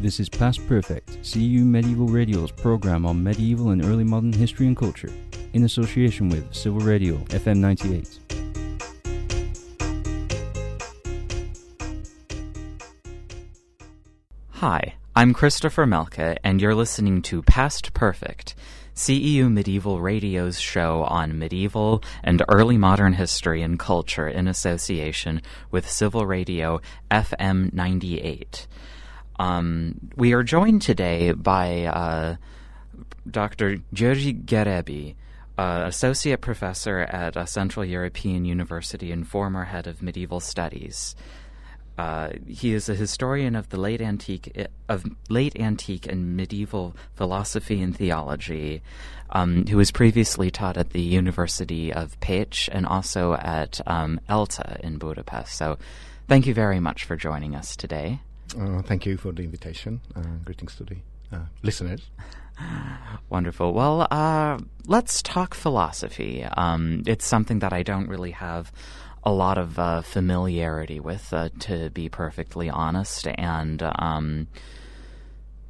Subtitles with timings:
[0.00, 4.76] This is Past Perfect, CEU Medieval Radio's program on medieval and early modern history and
[4.76, 5.10] culture,
[5.54, 8.20] in association with Civil Radio FM 98.
[14.50, 18.54] Hi, I'm Christopher Melka, and you're listening to Past Perfect,
[18.94, 25.42] CEU Medieval Radio's show on medieval and early modern history and culture in association
[25.72, 26.80] with Civil Radio
[27.10, 28.68] FM 98.
[29.38, 32.36] Um, we are joined today by uh,
[33.30, 33.78] Dr.
[33.94, 35.14] György Geréby,
[35.56, 41.14] uh, associate professor at a Central European University and former head of medieval studies.
[41.96, 47.82] Uh, he is a historian of the late antique of late antique and medieval philosophy
[47.82, 48.82] and theology,
[49.30, 54.60] um, who was previously taught at the University of Pécs and also at um, ELTE
[54.80, 55.56] in Budapest.
[55.56, 55.76] So,
[56.28, 58.20] thank you very much for joining us today.
[58.56, 60.00] Uh, thank you for the invitation.
[60.14, 60.96] Uh, greetings to the
[61.32, 62.10] uh, listeners.
[63.30, 63.72] Wonderful.
[63.72, 66.44] Well, uh, let's talk philosophy.
[66.44, 68.72] Um, it's something that I don't really have
[69.24, 73.26] a lot of uh, familiarity with, to be perfectly honest.
[73.26, 74.48] And um,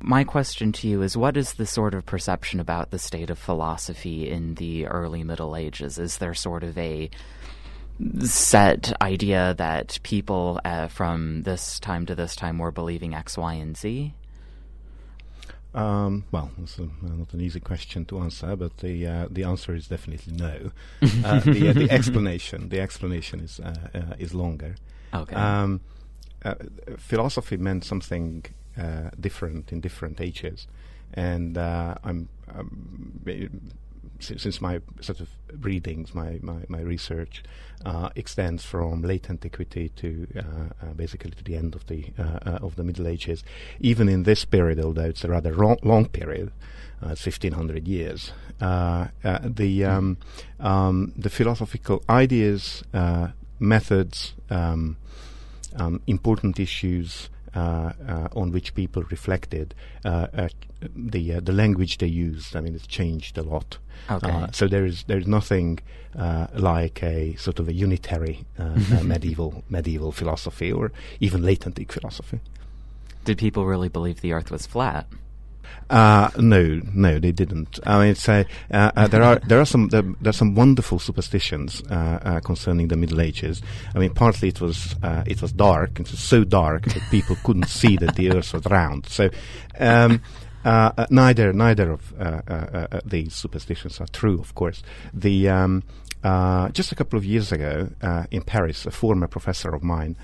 [0.01, 3.39] my question to you is what is the sort of perception about the state of
[3.39, 5.99] philosophy in the early Middle Ages?
[5.99, 7.11] Is there sort of a
[8.21, 13.55] set idea that people uh, from this time to this time were believing X, Y,
[13.55, 14.15] and Z?
[15.75, 19.87] Um, well, it's not an easy question to answer, but the uh, the answer is
[19.87, 20.71] definitely no.
[21.25, 24.77] uh, the, uh, the, explanation the explanation is uh, uh, is longer.
[25.13, 25.37] Okay.
[25.37, 25.81] Um,
[26.45, 26.55] uh,
[26.97, 28.45] philosophy meant something
[29.21, 30.69] different in different ages,
[31.13, 33.21] and I'm, I'm
[34.21, 35.29] since my sort of
[35.61, 37.43] readings, my, my, my research
[37.85, 40.41] uh, extends from late antiquity to uh,
[40.87, 43.45] uh, basically to the end of the uh, of the Middle Ages.
[43.81, 46.51] Even in this period, although it's a rather long, long period,
[47.03, 50.17] uh, 1500 years, the um,
[50.61, 52.83] um, the philosophical ideas,
[53.59, 54.97] methods, um,
[55.77, 57.31] um important issues.
[57.55, 59.75] Uh, uh, on which people reflected.
[60.05, 60.49] Uh,
[60.95, 63.79] the the language they used, I mean, it's changed a lot.
[64.11, 64.47] Okay.
[64.53, 65.81] so there is there is nothing
[66.55, 68.45] like a sort of a unitary
[69.03, 72.41] medieval medieval philosophy or even late antique philosophy.
[73.25, 75.07] Did people really believe the Earth was flat?
[75.91, 77.81] Uh, no, no, they didn't.
[77.85, 80.99] I mean, say uh, uh, there are there are some there, there, are some wonderful
[80.99, 83.63] superstitions uh, uh, concerning the Middle Ages.
[83.95, 85.99] I mean, partly it was uh, it was dark.
[85.99, 89.07] It was so dark that people couldn't see that the Earth was round.
[89.07, 89.31] So.
[89.79, 90.23] Um,
[91.09, 92.13] neither neither of
[93.07, 94.83] these superstitions are true, of course.
[95.15, 95.83] The um,
[96.73, 97.89] just a couple of years ago
[98.31, 100.17] in Paris, a former professor of mine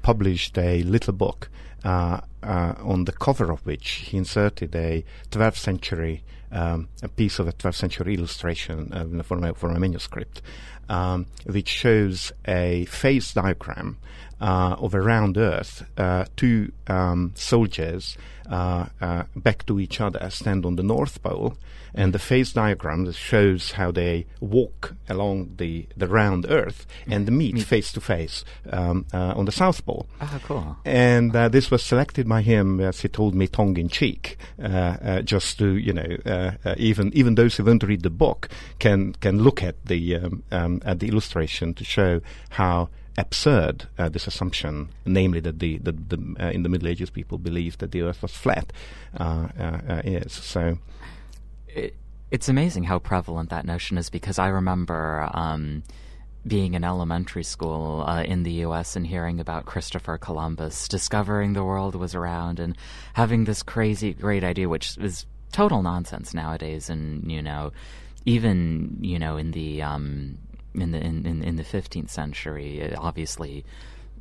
[0.00, 1.50] published a little book
[1.86, 7.38] uh, uh, on the cover of which he inserted a 12th century um, a piece
[7.38, 10.42] of a 12th century illustration for, my, for a manuscript,
[10.88, 13.98] um, which shows a phase diagram
[14.40, 18.16] uh, of a round Earth, uh, two um, soldiers
[18.50, 21.56] uh, uh, back to each other stand on the North Pole,
[21.94, 27.58] and the phase diagram shows how they walk along the, the round Earth and meet
[27.62, 30.06] face to face um, uh, on the South Pole.
[30.20, 30.76] Ah, cool.
[30.84, 34.36] And uh, this was selected by him, as he told me, tongue in cheek,
[35.24, 38.48] just to you know, even even those who won't read the book
[38.78, 40.16] can can look at the
[40.52, 42.20] um, at the illustration to show
[42.50, 42.88] how
[43.18, 47.38] absurd uh, this assumption, namely that the, the, the uh, in the Middle Ages people
[47.38, 48.72] believed that the Earth was flat,
[49.18, 50.32] uh, uh, uh, is.
[50.32, 50.78] So,
[51.68, 51.94] it,
[52.30, 55.28] it's amazing how prevalent that notion is because I remember.
[55.32, 55.82] Um,
[56.46, 58.94] being in elementary school uh, in the U.S.
[58.94, 62.76] and hearing about Christopher Columbus discovering the world was around and
[63.14, 67.72] having this crazy great idea, which is total nonsense nowadays, and you know,
[68.24, 70.38] even you know in the um,
[70.80, 72.94] in the in, in, in the 15th century.
[72.96, 73.64] Obviously,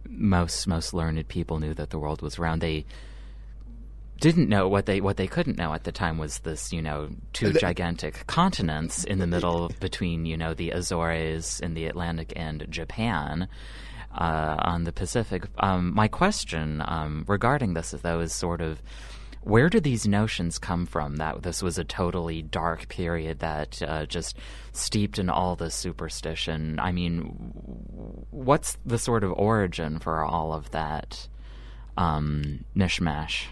[0.07, 2.61] most most learned people knew that the world was round.
[2.61, 2.85] They
[4.19, 7.09] didn't know what they what they couldn't know at the time was this you know
[7.33, 12.31] two the, gigantic continents in the middle between you know the Azores in the Atlantic
[12.35, 13.49] and Japan
[14.17, 15.43] uh, on the Pacific.
[15.59, 18.81] Um, my question um, regarding this, though, is sort of
[19.45, 24.05] where do these notions come from that this was a totally dark period that uh,
[24.07, 24.35] just
[24.73, 26.79] steeped in all this superstition?
[26.79, 27.19] I mean,
[28.31, 31.27] what's the sort of origin for all of that
[31.95, 33.45] um, mishmash?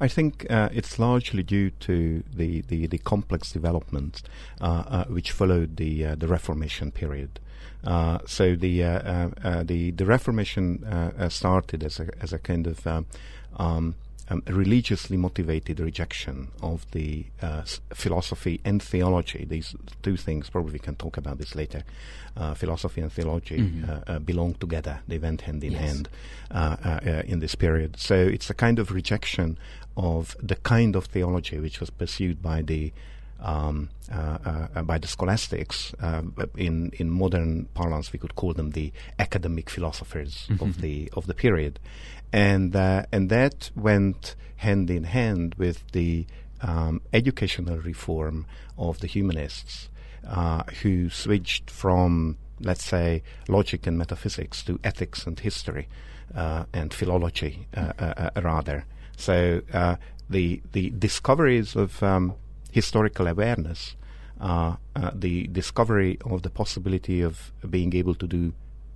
[0.00, 4.22] I think uh, it's largely due to the, the, the complex developments
[4.60, 7.40] uh, uh, which followed the uh, the Reformation period.
[7.82, 9.30] Uh, so the uh,
[9.64, 10.84] the the Reformation
[11.30, 12.86] started as a as a kind of
[13.56, 13.94] um,
[14.32, 17.62] um religiously motivated rejection of the uh,
[17.92, 19.44] philosophy and theology.
[19.48, 21.82] These two things, probably we can talk about this later.
[22.34, 23.90] Uh, philosophy and theology mm-hmm.
[23.90, 25.80] Uh, uh, belong together; they went hand in yes.
[25.82, 26.08] hand
[26.50, 27.98] uh, in this period.
[27.98, 29.58] So it's a kind of rejection
[29.96, 32.92] of the kind of theology which was pursued by the
[33.42, 35.94] um, uh, uh, by the scholastics.
[36.00, 36.22] Uh,
[36.56, 40.64] in in modern parlance, we could call them the academic philosophers mm-hmm.
[40.64, 41.78] of the of the period,
[42.32, 46.24] and uh, and that went hand in hand with the
[46.60, 48.46] um, educational reform
[48.78, 49.90] of the humanists,
[50.26, 55.88] uh, who switched from let's say logic and metaphysics to ethics and history
[56.32, 57.66] uh, and philology
[58.36, 58.84] rather.
[59.16, 59.62] So
[60.30, 62.34] the the discoveries of um,
[62.72, 63.94] historical awareness,
[64.40, 68.52] uh, uh, the discovery of the possibility of being able to do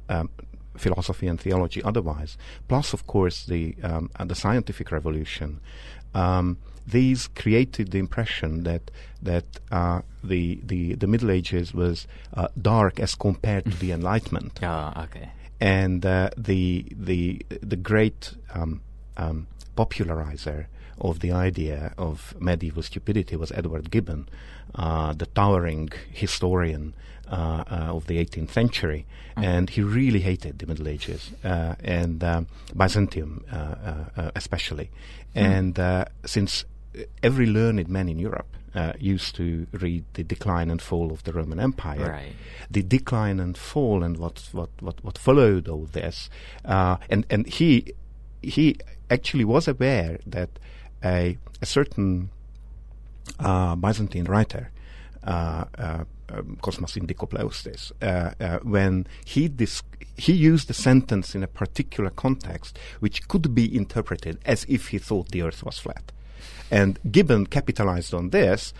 [0.08, 0.28] um,
[0.76, 2.36] philosophy and theology otherwise,
[2.68, 5.60] plus, of course, the um, uh, the scientific revolution.
[6.14, 8.90] Um, these created the impression that
[9.22, 14.60] that uh, the, the the Middle Ages was uh, dark as compared to the Enlightenment.
[14.62, 15.30] Ah, okay.
[15.60, 18.80] And uh, the the the great um,
[19.16, 20.68] um, popularizer
[20.98, 24.28] of the idea of medieval stupidity was Edward Gibbon,
[24.74, 26.94] uh, the towering historian
[27.28, 29.44] uh, uh, of the 18th century, mm-hmm.
[29.44, 32.46] and he really hated the Middle Ages uh, and um,
[32.76, 33.56] Byzantium uh,
[34.16, 34.90] uh, especially.
[35.34, 35.76] Mm.
[35.78, 36.64] And since
[37.22, 41.32] every learned man in Europe uh, used to read the decline and fall of the
[41.32, 42.10] Roman Empire.
[42.10, 42.32] Right.
[42.70, 46.28] The decline and fall and what what what, what followed all this,
[46.64, 47.94] uh, and and he
[48.42, 48.76] he
[49.10, 50.50] actually was aware that
[51.06, 52.30] a, a certain
[53.38, 54.70] uh, Byzantine writer,
[55.24, 59.82] uh, uh, um, Cosmas Indicopleustes, uh, uh, when he dis-
[60.16, 64.98] he used a sentence in a particular context which could be interpreted as if he
[64.98, 66.12] thought the Earth was flat.
[66.70, 68.74] And Gibbon capitalized on this.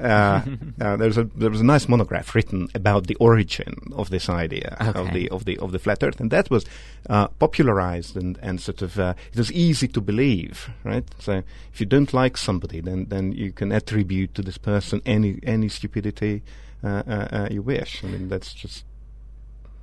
[0.00, 0.42] Uh,
[0.80, 4.76] uh, there's a there was a nice monograph written about the origin of this idea
[4.80, 4.98] okay.
[4.98, 6.64] of the of the of the flat Earth, and that was
[7.08, 11.04] uh, popularized and and sort of uh, it was easy to believe, right?
[11.18, 11.42] So
[11.72, 15.68] if you don't like somebody, then then you can attribute to this person any any
[15.68, 16.42] stupidity
[16.82, 18.02] uh, uh, you wish.
[18.02, 18.84] I mean, that's just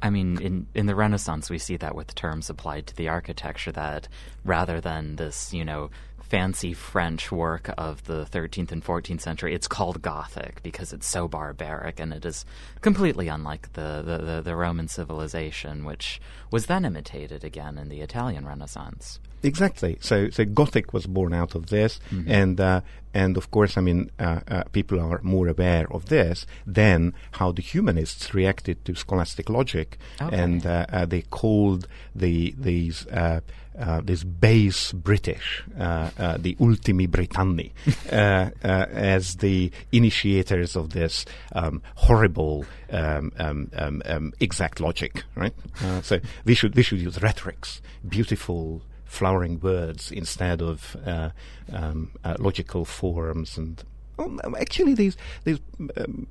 [0.02, 3.72] I mean, in in the Renaissance, we see that with terms applied to the architecture.
[3.72, 4.08] That
[4.46, 5.90] rather than this, you know,
[6.30, 9.54] fancy French work of the 13th and 14th century.
[9.54, 12.46] It's called Gothic because it's so barbaric and it is
[12.82, 16.20] completely unlike the, the, the, the Roman civilization, which
[16.52, 19.20] was then imitated again in the Italian Renaissance.
[19.44, 19.98] Exactly.
[20.02, 22.30] So, so Gothic was born out of this, mm-hmm.
[22.32, 22.82] and uh,
[23.14, 27.52] and of course, I mean, uh, uh, people are more aware of this than how
[27.52, 30.38] the humanists reacted to scholastic logic, okay.
[30.38, 33.08] and uh, uh, they called the these.
[33.08, 33.42] Uh,
[33.80, 37.74] uh, this base British, uh, uh, the ultimi Britanni,
[38.10, 45.54] as the initiators of this um, horrible um, um, um, um exact logic, right?
[46.02, 47.80] so we should we should use rhetorics,
[48.10, 51.30] beautiful flowering words instead of uh,
[51.72, 53.84] um, uh, logical forms and
[54.20, 55.60] um, actually these these
[55.98, 56.28] um,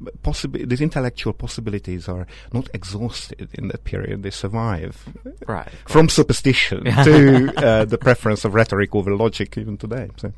[0.53, 5.09] these intellectual possibilities are not exhausted in that period they survive.
[5.47, 5.69] Right.
[5.87, 10.33] From superstition to uh, the preference of rhetoric over logic even today so.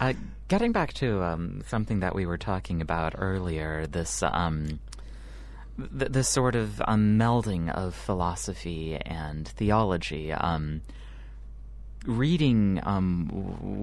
[0.00, 0.14] Uh,
[0.48, 4.80] getting back to um, something that we were talking about earlier this um,
[5.98, 10.80] th- this sort of um, melding of philosophy and theology um,
[12.06, 13.28] reading um,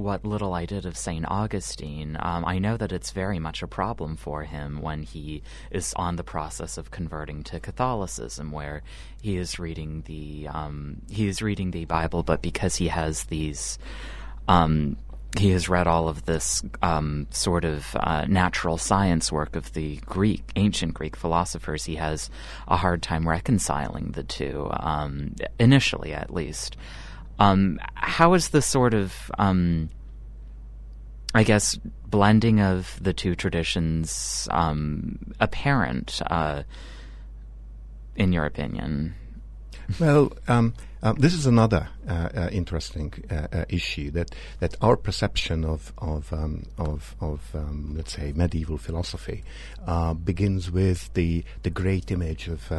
[0.04, 1.26] what little I did of St.
[1.28, 5.94] Augustine, um, I know that it's very much a problem for him when he is
[5.96, 8.84] on the process of converting to Catholicism, where
[9.22, 13.80] he is reading the um, he is reading the Bible, but because he has these
[14.48, 14.98] um,
[15.38, 19.98] he has read all of this um, sort of uh, natural science work of the
[19.98, 21.86] Greek, ancient Greek philosophers.
[21.86, 22.30] He has
[22.68, 26.78] a hard time reconciling the two, um, initially at least.
[27.40, 29.90] Um, how is the sort of, um,
[31.34, 36.64] I guess, blending of the two traditions um, apparent, uh,
[38.16, 39.16] in your opinion?
[40.00, 45.64] Well, um, uh, this is another uh, uh, interesting uh, issue that, that our perception
[45.64, 49.44] of of um, of, of um, let's say medieval philosophy
[50.24, 52.72] begins with the the great image of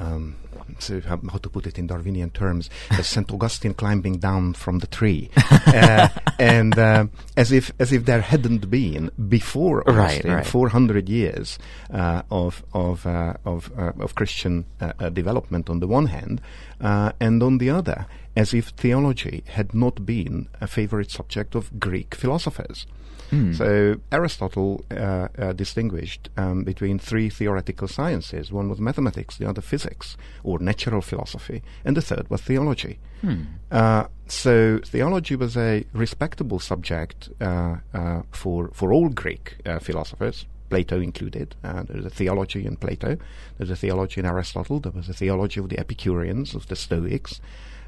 [0.00, 0.36] um,
[0.78, 4.86] so how, to put it in Darwinian terms, as Saint Augustine climbing down from the
[4.86, 5.30] tree,
[5.66, 10.46] uh, and uh, as if as if there hadn't been before Augustine right, right.
[10.46, 11.58] 400 years
[11.92, 16.40] uh, of of uh, of, uh, of Christian uh, development on the one hand,
[16.80, 22.14] and on the other, as if theology had not been a favorite subject of Greek
[22.14, 22.86] philosophers.
[23.30, 23.52] Hmm.
[23.52, 28.52] So Aristotle uh, uh, distinguished um, between three theoretical sciences.
[28.52, 32.98] One was mathematics, the other physics or natural philosophy, and the third was theology.
[33.20, 33.42] Hmm.
[33.70, 40.46] Uh, so theology was a respectable subject uh, uh, for for all Greek uh, philosophers,
[40.70, 41.54] Plato included.
[41.62, 43.16] Uh, there's a theology in Plato.
[43.58, 44.80] There's a theology in Aristotle.
[44.80, 47.40] There was a theology of the Epicureans, of the Stoics.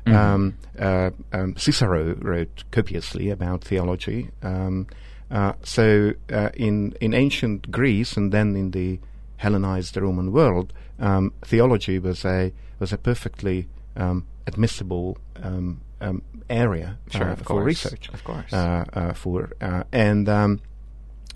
[0.06, 0.14] Mhm.
[0.14, 4.30] Um, uh, um, Cicero wrote copiously about theology.
[4.42, 4.88] Um,
[5.32, 8.98] uh, so uh, in in ancient Greece and then in the
[9.36, 16.98] Hellenized Roman world, um, theology was a was a perfectly um, admissible um, um, area
[17.10, 18.52] Sure, uh, of for course, research, of course.
[18.52, 20.60] uh, uh, for uh, and um,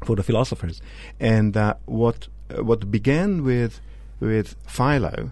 [0.05, 0.81] for the philosophers.
[1.19, 3.81] And uh, what uh, what began with
[4.21, 5.31] with Philo,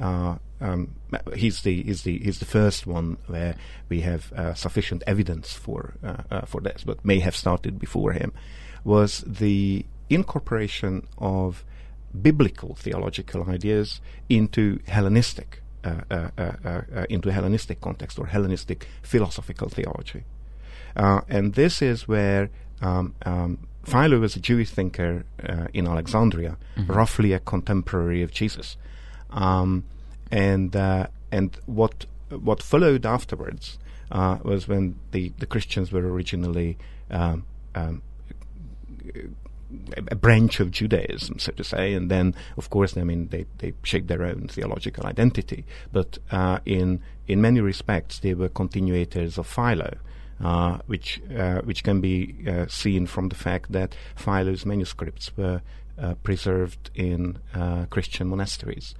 [0.00, 0.94] uh, um,
[1.34, 3.56] he's the he's the he's the first one where
[3.88, 8.12] we have uh, sufficient evidence for uh, uh, for this, but may have started before
[8.12, 8.32] him,
[8.84, 11.64] was the incorporation of
[12.20, 15.62] biblical theological ideas into Hellenistic.
[15.82, 20.24] Uh, uh, uh, uh, uh, into Hellenistic context or Hellenistic philosophical theology.
[20.94, 22.50] Uh, and this is where
[22.82, 28.76] um, um, Philo was a Jewish thinker uh, in Alexandria, roughly a contemporary of Jesus.
[29.30, 29.84] Um,
[30.30, 33.78] and uh, and what what followed afterwards
[34.10, 36.78] uh, was when the, the Christians were originally
[37.10, 37.44] um,
[37.74, 38.02] um,
[39.96, 43.72] a, branch of Judaism, so to say, and then, of course, I mean, they, they
[43.82, 45.64] shaped their own theological identity.
[45.92, 49.96] But uh, in in many respects, they were continuators of Philo,
[50.42, 55.62] uh, which uh, which can be uh, seen from the fact that Philo's manuscripts were
[55.98, 58.94] uh, preserved in uh, Christian monasteries.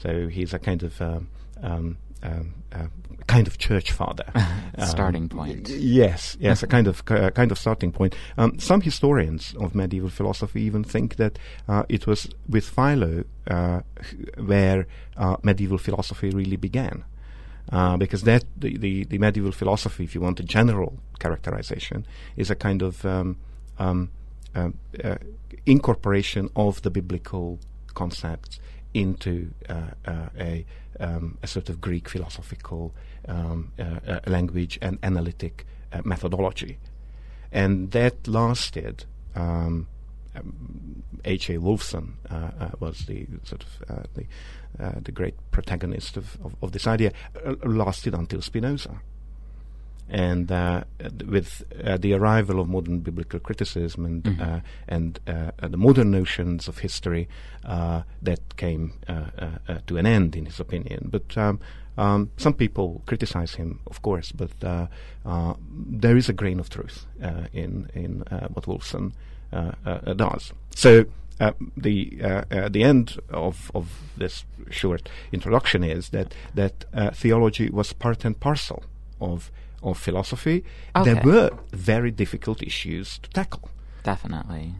[0.00, 1.28] So he's a kind of um,
[1.62, 2.86] um, um, uh,
[3.26, 4.24] kind of church father.
[4.86, 5.68] Starting Um, point.
[5.68, 8.14] Yes, yes, a kind of uh, kind of starting point.
[8.38, 11.38] Um, some historians of medieval philosophy even think that
[11.68, 13.80] uh, it was with Philo uh,
[14.38, 17.04] where uh, medieval philosophy really began,
[17.72, 22.50] uh, because that the, the the medieval philosophy, if you want a general characterization, is
[22.50, 23.36] a kind of um,
[23.78, 24.08] um,
[25.66, 27.58] incorporation of the biblical
[27.94, 28.60] concepts
[28.94, 30.64] into uh, uh, a,
[30.98, 32.94] um, a sort of Greek philosophical
[33.28, 35.66] um, uh, language and analytic
[36.04, 36.78] methodology.
[37.52, 39.04] And that lasted.
[39.34, 39.88] Um,
[40.34, 41.50] um, H.
[41.50, 41.54] A.
[41.54, 42.12] Wolfson
[42.78, 44.26] was the sort of the
[45.02, 47.12] the great protagonist of, of, of this idea.
[47.64, 49.00] Lasted until Spinoza,
[50.10, 50.82] and uh,
[51.26, 54.40] with uh, the arrival of modern biblical criticism and Mhm.
[54.40, 57.28] uh, and uh, the modern notions of history,
[57.64, 61.08] uh, that came uh, to an end, in his opinion.
[61.10, 61.58] But um,
[61.96, 64.86] um, some people criticize him, of course, but uh,
[65.24, 65.54] uh,
[66.00, 69.12] there is a grain of truth uh, in in uh, what Wolfson
[70.16, 70.52] does.
[70.74, 71.04] So.
[71.42, 73.86] Uh, the uh, uh, the end of, of
[74.18, 78.82] this short introduction is that that uh, theology was part and parcel
[79.20, 79.50] of
[79.82, 80.64] of philosophy.
[81.04, 83.70] There were very difficult issues to tackle.
[84.02, 84.74] Definitely.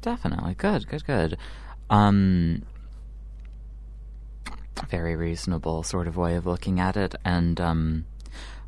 [0.00, 0.54] Definitely.
[0.54, 1.38] Good, good, good.
[1.90, 2.62] Um
[4.88, 7.14] very reasonable sort of way of looking at it.
[7.24, 8.04] And um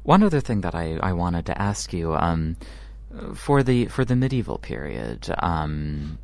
[0.03, 2.57] one other thing that I, I wanted to ask you, um
[3.35, 6.19] for the for the medieval period, um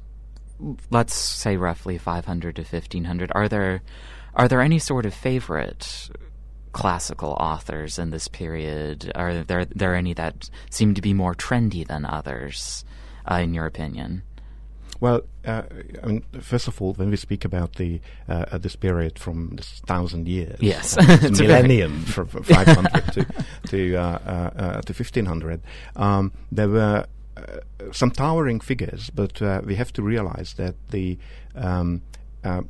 [0.91, 3.83] let's say roughly five hundred to fifteen hundred, are there
[4.35, 6.11] are there any sort of favorite
[6.73, 9.11] classical authors in this period?
[9.15, 12.85] Are there there any that seem to be more trendy than others,
[13.31, 14.23] uh, in your opinion?
[15.01, 15.63] Well, uh,
[16.03, 19.81] I mean, first of all, when we speak about the uh, this period from this
[19.87, 20.97] thousand years, Yes.
[21.01, 23.27] It's millennium from, from 500 to
[23.69, 25.63] to uh, uh, uh, to 1500,
[25.97, 27.43] um, there were uh,
[27.93, 31.19] some towering figures, but uh, we have to realize that the
[31.55, 32.03] um,
[32.45, 32.63] uh,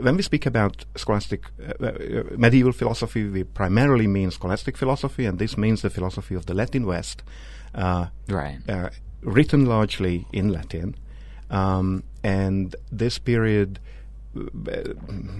[0.00, 1.92] when we speak about scholastic uh, uh,
[2.36, 6.86] medieval philosophy, we primarily mean scholastic philosophy, and this means the philosophy of the Latin
[6.86, 7.22] West,
[7.74, 8.58] uh, Right.
[8.68, 8.90] uh,
[9.22, 10.94] written largely in Latin,
[11.50, 13.80] um, and this period,
[14.36, 14.40] uh,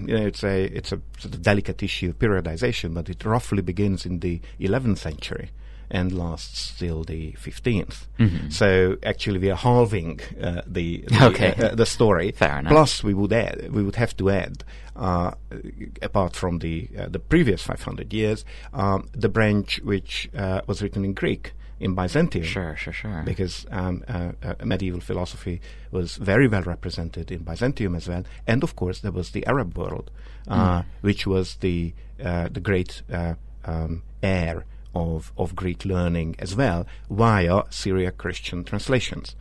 [0.05, 3.61] you know, it's a it's a sort of delicate issue of periodization, but it roughly
[3.61, 5.49] begins in the 11th century
[5.89, 8.07] and lasts till the 15th.
[8.19, 8.51] Mhm.
[8.51, 11.53] So actually, we are halving uh, the the, Okay.
[11.57, 12.31] uh, uh, the story.
[12.35, 12.71] Fair enough.
[12.71, 14.63] Plus, we would add we would have to add,
[14.95, 15.31] uh,
[16.01, 21.05] apart from the uh, the previous 500 years, um, the branch which uh, was written
[21.05, 23.23] in Greek in Byzantium Sure, sure, sure.
[23.25, 25.59] because um, uh, uh, medieval philosophy
[25.91, 29.77] was very well represented in Byzantium as well, and of course there was the Arab
[29.77, 30.09] world,
[30.47, 33.33] uh, which was the uh, the great uh,
[33.65, 34.63] um, heir
[34.93, 39.35] of, of Greek learning as well via Syriac Christian translations.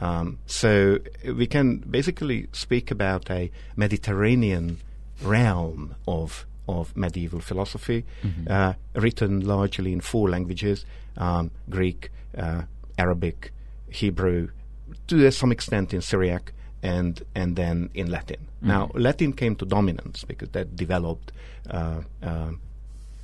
[0.00, 4.78] Um, so we can basically speak about a Mediterranean
[5.22, 8.46] realm of of medieval philosophy, mm-hmm.
[8.48, 12.62] uh, written largely in four languages: um, Greek, uh,
[12.96, 13.52] Arabic,
[13.88, 14.48] Hebrew,
[15.08, 18.38] to some extent in Syriac, and and then in Latin.
[18.38, 18.68] Mm-hmm.
[18.68, 21.32] Now, Latin came to dominance because that developed
[21.68, 22.52] uh, uh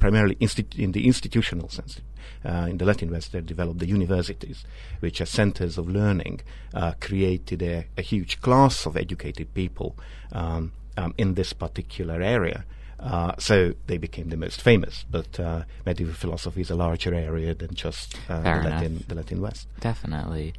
[0.07, 2.01] primarily insti- in the institutional sense.
[2.45, 4.65] Uh, in the Latin West, they developed the universities,
[5.01, 6.41] which as centers of learning
[6.75, 9.97] uh, created a, a, huge class of educated people
[10.31, 12.65] um, um, in this particular area.
[13.01, 15.05] Uh, so they became the most famous.
[15.11, 19.41] But uh, medieval philosophy is a larger area than just uh, the, Latin, the Latin
[19.41, 19.67] West.
[19.81, 20.55] Definitely.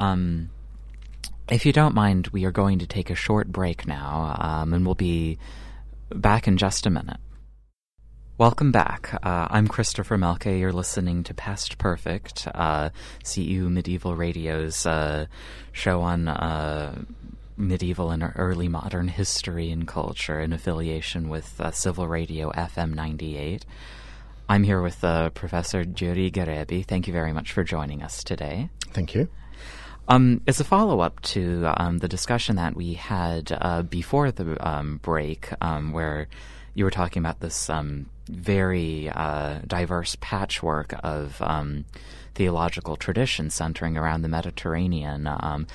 [0.00, 0.50] Um,
[1.48, 4.84] if you don't mind, we are going to take a short break now, um, and
[4.84, 5.38] we'll be
[6.10, 7.20] back in just a minute.
[8.40, 9.12] Welcome back.
[9.22, 10.58] Uh, I'm Christopher Melke.
[10.58, 12.88] You're listening to Past Perfect, uh,
[13.22, 15.26] CEU Medieval Radio's uh,
[15.72, 17.02] show on uh,
[17.58, 23.66] medieval and early modern history and culture in affiliation with uh, Civil Radio FM 98.
[24.48, 26.86] I'm here with uh, Professor Gyuri Geréby.
[26.86, 28.70] Thank you very much for joining us today.
[28.94, 29.28] Thank you.
[30.08, 34.96] Um, as a follow up to um, the discussion that we had before the um,
[35.02, 36.26] break, um, where
[36.74, 41.84] you were talking about this um, very uh, diverse patchwork of um,
[42.34, 45.26] theological traditions centering around the Mediterranean.
[45.26, 45.66] Um,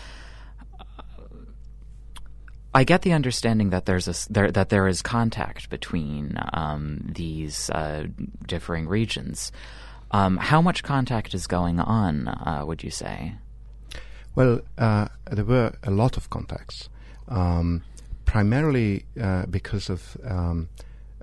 [2.74, 7.70] I get the understanding that there's a there, that there is contact between um, these
[7.70, 8.08] uh,
[8.46, 9.54] differing regions.
[10.12, 12.28] Um, how much contact is going on?
[12.28, 13.36] Uh, would you say?
[14.36, 16.90] Well, uh, there were a lot of contacts,
[17.30, 17.84] um,
[18.36, 20.68] primarily uh, because of um,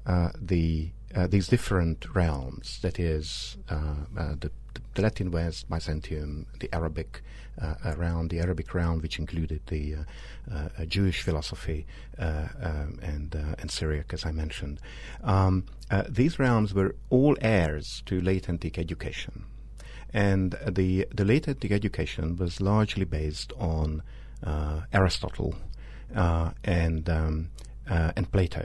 [0.06, 4.50] uh, the uh, these different realms, that is, uh, uh, the,
[4.94, 7.20] the, Latin West, Byzantium, the Arabic
[7.84, 9.94] around the Arabic realm, which included the
[10.86, 11.86] Jewish philosophy
[12.18, 14.80] um, and and Syriac, as I mentioned.
[15.22, 15.66] Um,
[16.08, 19.44] these realms were all heirs to late antique education,
[20.14, 24.02] and the the late antique education was largely based on
[24.94, 25.54] Aristotle
[26.14, 27.50] and um,
[27.86, 28.64] and Plato.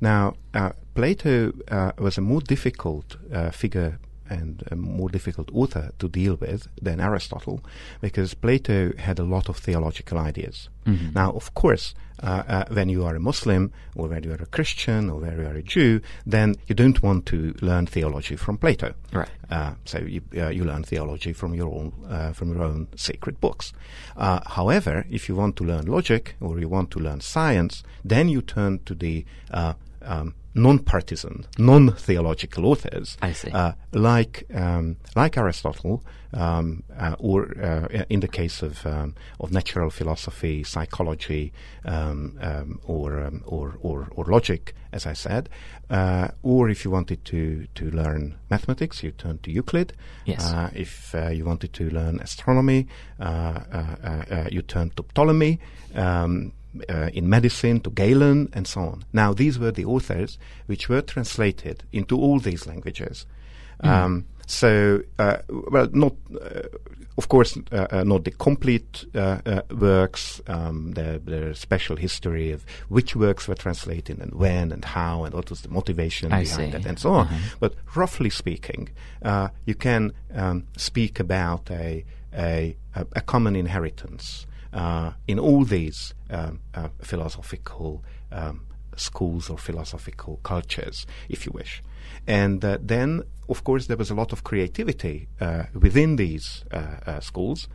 [0.00, 3.98] Now, uh, Plato uh, was a more difficult uh, figure
[4.30, 7.60] and a more difficult author to deal with than Aristotle
[8.00, 10.68] because Plato had a lot of theological ideas.
[10.86, 11.12] Mm-hmm.
[11.14, 14.46] Now, of course, uh, uh, when you are a Muslim or when you are a
[14.46, 18.56] Christian or when you are a Jew, then you don't want to learn theology from
[18.56, 18.94] Plato.
[19.12, 19.28] Right.
[19.50, 23.40] Uh, so you, uh, you learn theology from your own uh, from your own sacred
[23.40, 23.72] books.
[24.16, 28.28] Uh, however, if you want to learn logic or you want to learn science, then
[28.28, 29.24] you turn to the
[30.02, 33.16] um, non-partisan, non-theological authors,
[33.54, 39.52] uh, like um, like Aristotle, um, uh, or uh, in the case of um, of
[39.52, 41.52] natural philosophy, psychology,
[41.84, 45.48] um, um, or, or, or or logic, as I said,
[45.88, 49.92] uh, or if you wanted to to learn mathematics, you turn to Euclid.
[50.24, 50.52] Yes.
[50.52, 52.86] Uh, if uh, you wanted to learn astronomy,
[54.50, 55.60] you turn to Ptolemy.
[55.94, 56.52] Um,
[56.88, 59.04] uh, in medicine to Galen and so on.
[59.12, 63.26] Now, these were the authors which were translated into all these languages.
[63.82, 63.88] Mm.
[63.88, 66.62] Um, so, uh, well, not, uh,
[67.16, 70.40] of course, uh, uh, not the complete uh, works.
[70.48, 71.20] Um, the,
[71.54, 75.68] special history of which works were translated and when and how and what was the
[75.68, 77.26] motivation I behind it and so on.
[77.26, 77.56] Uh-huh.
[77.60, 78.88] But roughly speaking,
[79.66, 82.04] you can um, speak about a,
[82.34, 88.02] a, a common inheritance uh, in all these um, uh, philosophical
[88.32, 91.82] um, schools or philosophical cultures, if you wish.
[92.26, 96.96] And uh, then, of course, there was a lot of creativity uh, within these uh,
[97.06, 97.68] uh, schools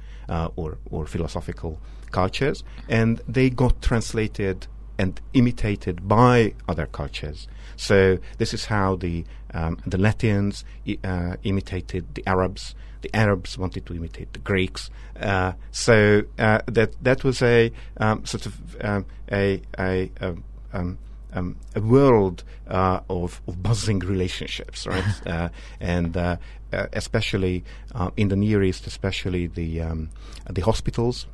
[0.56, 1.80] or, or philosophical
[2.12, 7.48] cultures, and they got translated and imitated by other cultures.
[7.76, 13.86] So this is how the um, the Latins I- imitated the Arabs the Arabs wanted
[13.86, 14.90] to imitate the Greeks.
[15.20, 20.36] Uh, so uh, that that was a um, sort of um, a a, a
[20.74, 20.98] um,
[21.36, 25.04] um, a world uh, of, of, buzzing relationships, right?
[25.28, 26.38] uh, and uh,
[26.74, 30.10] uh, especially uh, in the Near East, especially the um,
[30.50, 31.28] the hospitals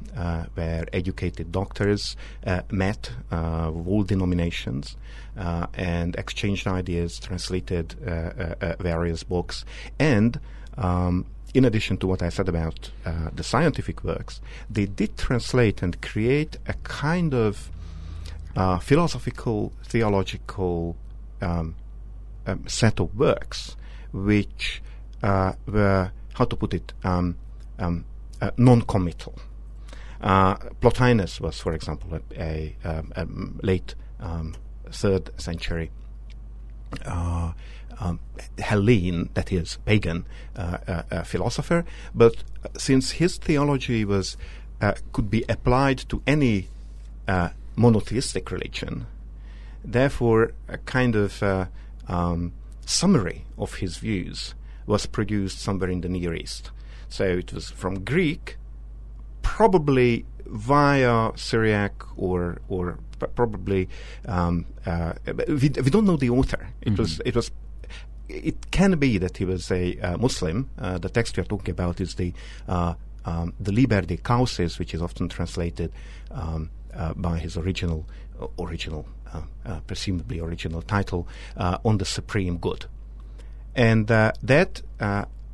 [0.55, 2.17] where educated doctors
[2.69, 4.97] met of all denominations
[5.35, 7.93] and exchanged ideas, translated
[8.79, 9.65] various books,
[9.99, 10.39] and
[10.77, 15.81] um, in addition to what I said about uh, the scientific works, they did translate
[15.81, 17.69] and create a kind of
[18.55, 20.95] uh, philosophical, theological
[21.41, 21.75] um,
[22.45, 23.75] um, set of works
[24.11, 24.81] which
[25.23, 27.37] uh, were, how to put it, um,
[27.79, 28.05] um,
[28.41, 29.37] uh, non-committal.
[30.21, 34.55] Uh, Plotinus was, for example, a, a, um, a late um,
[34.91, 35.89] third century
[37.05, 37.53] uh,
[38.01, 38.19] um,
[38.57, 41.85] Hellene, that is, pagan uh, uh, uh philosopher.
[42.13, 42.43] But
[42.77, 44.37] since his theology was
[44.81, 46.67] uh, could be applied to any
[47.27, 49.05] uh, monotheistic religion,
[49.85, 51.43] therefore, a kind of
[52.07, 52.53] um,
[52.85, 54.55] summary of his views
[54.87, 56.71] was produced somewhere in the Near East.
[57.07, 58.57] So it was from Greek,
[59.43, 62.97] probably via Syriac or or
[63.35, 63.87] probably
[64.25, 65.13] um, uh,
[65.47, 66.67] we, we don't know the author.
[66.81, 67.01] It mm-hmm.
[67.01, 67.51] was it was
[68.31, 70.69] it can be that he was a uh, Muslim.
[70.77, 72.33] Uh, the text we are talking about is the
[72.67, 72.93] uh,
[73.25, 75.91] um, the Liber de Causis, which is often translated
[76.31, 78.05] um, uh, by his original
[78.59, 79.05] original
[79.87, 82.85] presumably original title on the supreme good,
[83.75, 84.81] and that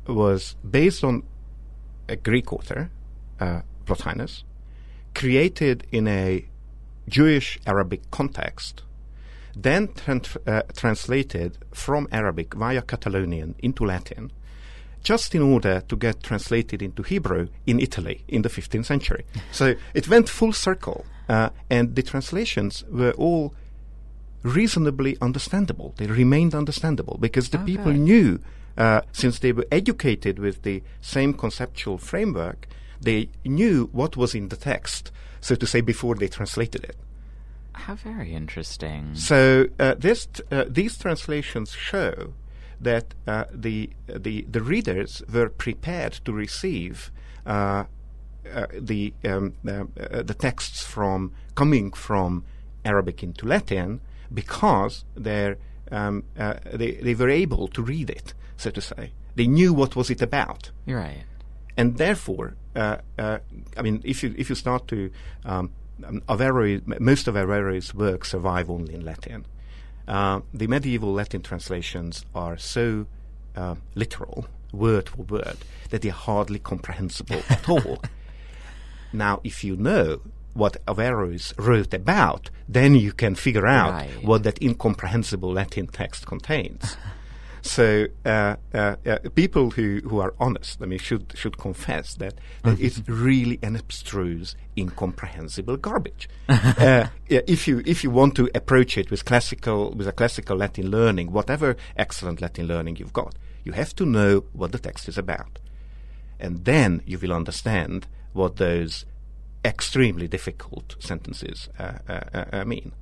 [0.06, 1.22] was based on
[2.08, 2.90] a Greek author,
[3.86, 4.42] Plotinus,
[5.14, 6.44] created in a
[7.08, 8.82] Jewish Arabic context,
[9.62, 9.88] then
[10.46, 14.30] uh, translated from Arabic via Catalonian into Latin,
[15.02, 19.24] just in order to get translated into Hebrew in Italy in the 15th century.
[19.52, 23.54] so it went full circle, uh, and the translations were all
[24.42, 25.94] reasonably understandable.
[25.96, 27.66] They remained understandable because the okay.
[27.66, 28.40] people knew,
[28.76, 32.68] uh, since they were educated with the same conceptual framework,
[33.00, 36.96] they knew what was in the text so to say, before they translated it.
[37.78, 39.14] How very interesting.
[39.14, 42.34] So uh, this t- uh, these translations show
[42.80, 47.10] that uh, the the the readers were prepared to receive
[47.46, 47.84] uh,
[48.52, 49.84] uh, the um, uh,
[50.22, 52.44] the texts from coming from
[52.84, 54.00] Arabic into Latin
[54.32, 55.54] because they
[55.90, 56.24] um,
[56.72, 59.12] they they were able to read it, so to say.
[59.36, 60.72] They knew what was it about.
[60.84, 61.24] Right
[61.78, 63.38] and therefore, uh, uh,
[63.76, 65.10] I mean, if you if you start to
[65.44, 65.70] um,
[66.04, 69.46] um Averroes, most of Averroes' works survive only in Latin.
[70.06, 73.06] Uh, the medieval Latin translations are so
[73.54, 75.58] uh, literal, word for word,
[75.90, 78.02] that they're hardly comprehensible at all.
[79.12, 80.22] Now, if you know
[80.54, 84.24] what Averroes wrote about, then you can figure out right.
[84.24, 86.96] what that incomprehensible Latin text contains.
[87.62, 92.34] So uh, uh, uh, people who, who are honest, I mean, should should confess that,
[92.62, 92.84] that mm-hmm.
[92.84, 96.28] it's really an abstruse, incomprehensible garbage.
[96.78, 100.90] Uh, if you if you want to approach it with classical with a classical Latin
[100.90, 105.18] learning, whatever excellent Latin learning you've got, you have to know what the text is
[105.18, 105.58] about,
[106.38, 109.04] and then you will understand what those
[109.64, 112.92] extremely difficult sentences uh, mean.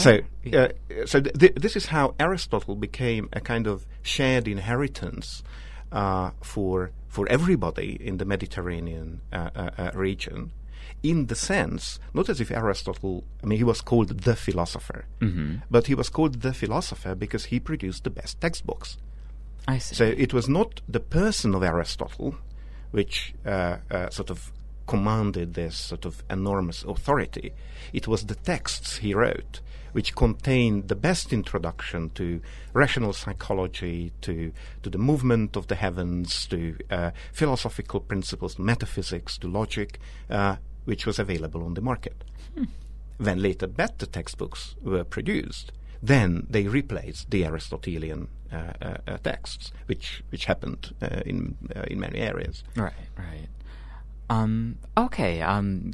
[0.00, 0.20] So,
[0.52, 0.68] uh,
[1.06, 5.42] so th- th- this is how Aristotle became a kind of shared inheritance
[5.92, 10.50] uh, for for everybody in the Mediterranean uh, uh, uh, region.
[11.02, 15.56] In the sense, not as if Aristotle, I mean, he was called the philosopher, mm-hmm.
[15.70, 18.96] but he was called the philosopher because he produced the best textbooks.
[19.68, 19.94] I see.
[19.94, 22.36] So it was not the person of Aristotle,
[22.90, 23.76] which uh,
[24.10, 24.50] sort of
[24.86, 27.52] commanded this sort of enormous authority.
[27.92, 29.60] It was the texts he wrote
[29.94, 32.40] which contain the best introduction to
[32.72, 34.52] rational psychology, to,
[34.82, 41.06] to the movement of the heavens, to uh, philosophical principles, metaphysics, to logic, uh, which
[41.06, 42.24] was available on the market.
[42.56, 42.64] Hmm.
[43.18, 45.70] When later better textbooks were produced,
[46.02, 52.00] then they replaced the Aristotelian uh, uh, uh texts, which which happened uh, in in
[52.00, 52.64] many areas.
[52.76, 53.48] Right, right.
[54.28, 55.40] Um, okay.
[55.40, 55.92] Um,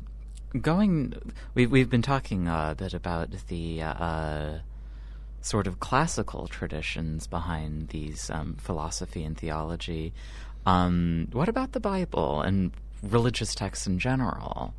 [0.58, 1.14] going,
[1.54, 4.58] we've we've been talking a bit about the uh,
[5.40, 10.12] sort of classical traditions behind these um, philosophy and theology.
[10.66, 14.74] Um, what about the Bible and religious texts in general?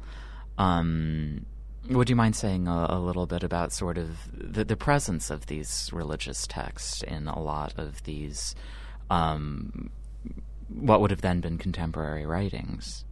[0.58, 1.46] Um,
[1.90, 5.48] would you mind saying a, a, little bit about sort of the, the, presence of
[5.48, 8.54] these religious texts in a lot of these,
[9.10, 9.90] um,
[10.68, 13.04] what would have then been contemporary writings?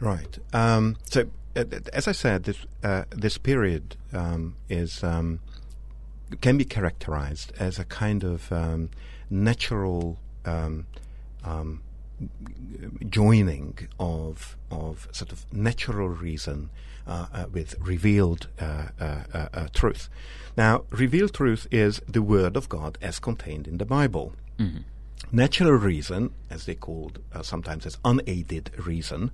[0.00, 0.38] Right.
[0.52, 5.40] Um, so, uh, as I said, this uh, this period um, is um,
[6.40, 8.90] can be characterized as a kind of um,
[9.30, 10.86] natural um,
[11.44, 11.82] um,
[13.08, 16.70] joining of of sort of natural reason
[17.06, 20.08] uh, uh, with revealed uh, uh, truth.
[20.56, 24.32] Now, revealed truth is the word of God as contained in the Bible.
[24.58, 24.80] Mm-hmm.
[25.30, 29.30] Natural reason, as they called sometimes as unaided reason,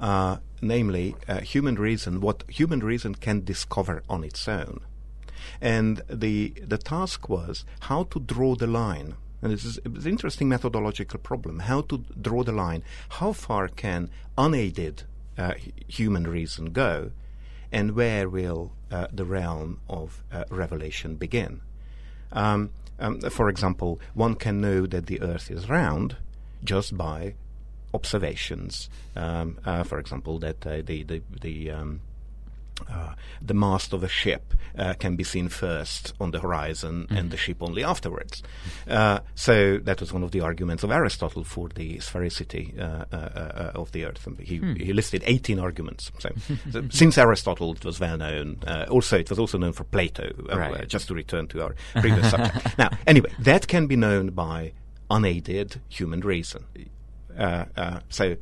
[0.00, 4.80] uh, namely uh, human reason, what human reason can discover on its own.
[5.60, 9.14] And the, the task was how to draw the line.
[9.42, 11.60] And this is an interesting methodological problem.
[11.60, 12.82] How to draw the line.
[13.10, 15.04] How far can unaided
[15.38, 15.54] uh,
[15.86, 17.12] human reason go?
[17.72, 21.60] And where will uh, the realm of uh, revelation begin?
[22.32, 26.16] Um, um, for example, one can know that the earth is round
[26.62, 27.34] just by
[27.94, 28.88] observations.
[29.16, 32.00] Um, uh, for example, that uh, the, the, the um,
[32.88, 37.16] uh, the mast of a ship uh, can be seen first on the horizon mm-hmm.
[37.16, 38.42] and the ship only afterwards.
[38.88, 43.16] Uh, so that was one of the arguments of Aristotle for the sphericity uh, uh,
[43.16, 44.26] uh, of the Earth.
[44.40, 44.74] He, hmm.
[44.74, 46.10] he, listed 18 arguments.
[46.18, 46.30] So,
[46.70, 48.58] so since Aristotle, it was well known.
[48.88, 50.86] also, it was also known for Plato, right.
[50.88, 52.50] just to return to our previous subject.
[52.78, 54.72] Now, anyway, that can be known by
[55.10, 56.64] unaided human reason.
[58.08, 58.36] So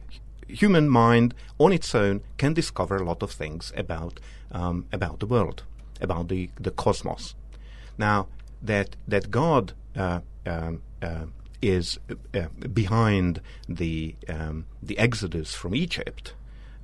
[0.48, 4.20] human mind on its own can discover a lot of things about
[4.50, 5.62] um, about the world,
[6.00, 7.34] about the, the cosmos.
[7.98, 8.26] Now
[8.62, 11.26] that that God uh, um, uh,
[11.60, 11.98] is
[12.34, 16.34] uh, behind the um, the exodus from Egypt,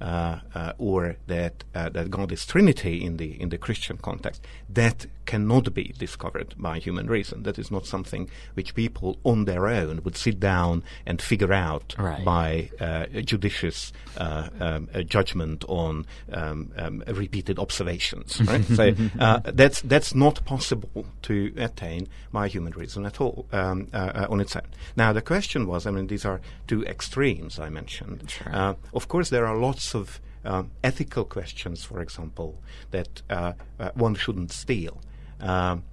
[0.00, 4.44] uh, uh, or that uh, that God is Trinity in the in the Christian context,
[4.68, 7.42] that cannot be discovered by human reason.
[7.42, 11.94] That is not something which people on their own would sit down and figure out
[11.98, 12.24] right.
[12.24, 18.40] by uh, judicious uh, um, judgment on um, um, repeated observations.
[18.54, 18.64] Right?
[18.64, 24.40] so uh, that's that's not possible to attain by human reason at all um, on
[24.40, 24.66] its own.
[24.96, 28.30] Now the question was, I mean, these are two extremes I mentioned.
[28.30, 28.76] Sure.
[28.92, 32.60] of course, there are lots of um, ethical questions, for example,
[32.90, 35.00] that uh, uh, one shouldn't steal.
[35.40, 35.84] Um,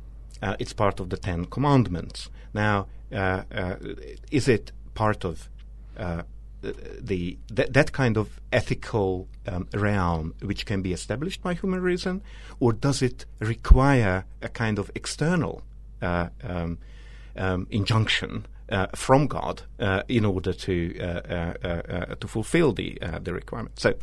[0.41, 2.30] uh, it's part of the Ten Commandments.
[2.54, 3.75] Now, uh, uh,
[4.32, 5.49] is it part of
[5.97, 6.23] uh,
[6.62, 12.21] the th- that kind of ethical um, realm which can be established by human reason,
[12.60, 15.63] or does it require a kind of external
[16.01, 16.77] um,
[17.36, 23.80] um, injunction uh, from God uh, in order to uh, to fulfill the the requirement.
[23.80, 23.95] So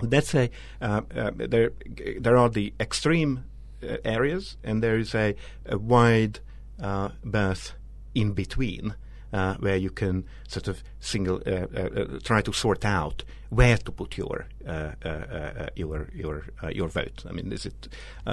[0.00, 1.72] let's say there
[2.20, 3.44] there are the extreme
[3.80, 6.40] Uh, areas, and there is a, a wide
[6.82, 7.74] uh, berth
[8.12, 8.96] in between.
[9.30, 13.76] Uh, where you can sort of single uh, uh, uh try to sort out where
[13.76, 14.46] to put your
[15.76, 17.24] your your your vote.
[17.28, 17.88] I mean, is it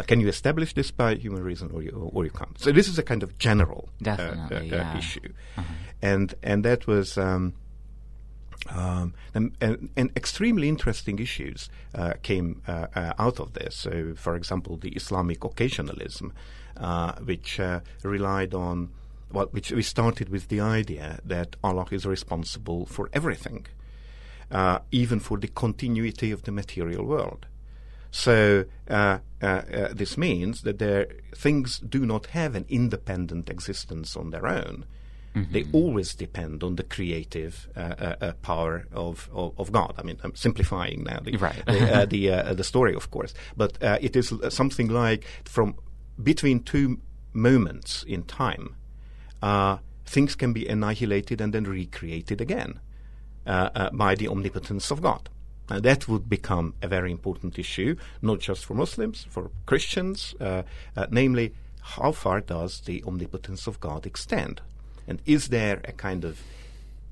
[0.08, 2.58] can you establish this by human reason or you or you can't?
[2.58, 3.89] So this is a kind of general
[4.63, 4.97] yeah.
[4.97, 5.73] issue, uh-huh.
[6.01, 7.17] and and that was.
[7.17, 7.53] Um,
[8.70, 13.76] um, and, and, extremely interesting issues uh, came uh, uh, out of this.
[13.76, 16.32] So, for example, the Islamic occasionalism,
[17.26, 17.60] which
[18.04, 18.89] relied on
[19.32, 23.65] well, which we started with the idea that Allah is responsible for everything,
[24.52, 27.46] uh, even for the continuity of the material world.
[28.12, 34.15] So uh, uh, uh this means that there, things do not have an independent existence
[34.15, 34.86] on their own.
[35.36, 35.52] Mm-hmm.
[35.52, 39.93] They always depend on the creative uh, uh, uh, power of, of, of, God.
[39.98, 41.65] I mean, I'm simplifying now the right.
[41.65, 45.76] the, the, the, story, of course, but it is something like from
[46.21, 47.02] between two
[47.34, 48.76] moments in time
[49.41, 52.80] uh, things can be annihilated and then recreated again
[53.45, 55.30] uh, uh, by the omnipotence of God.
[55.69, 60.63] And that would become a very important issue, not just for Muslims, for Christians, uh,
[60.95, 64.62] uh, namely, how far does the omnipotence of God extend?
[65.08, 66.41] And is there a kind of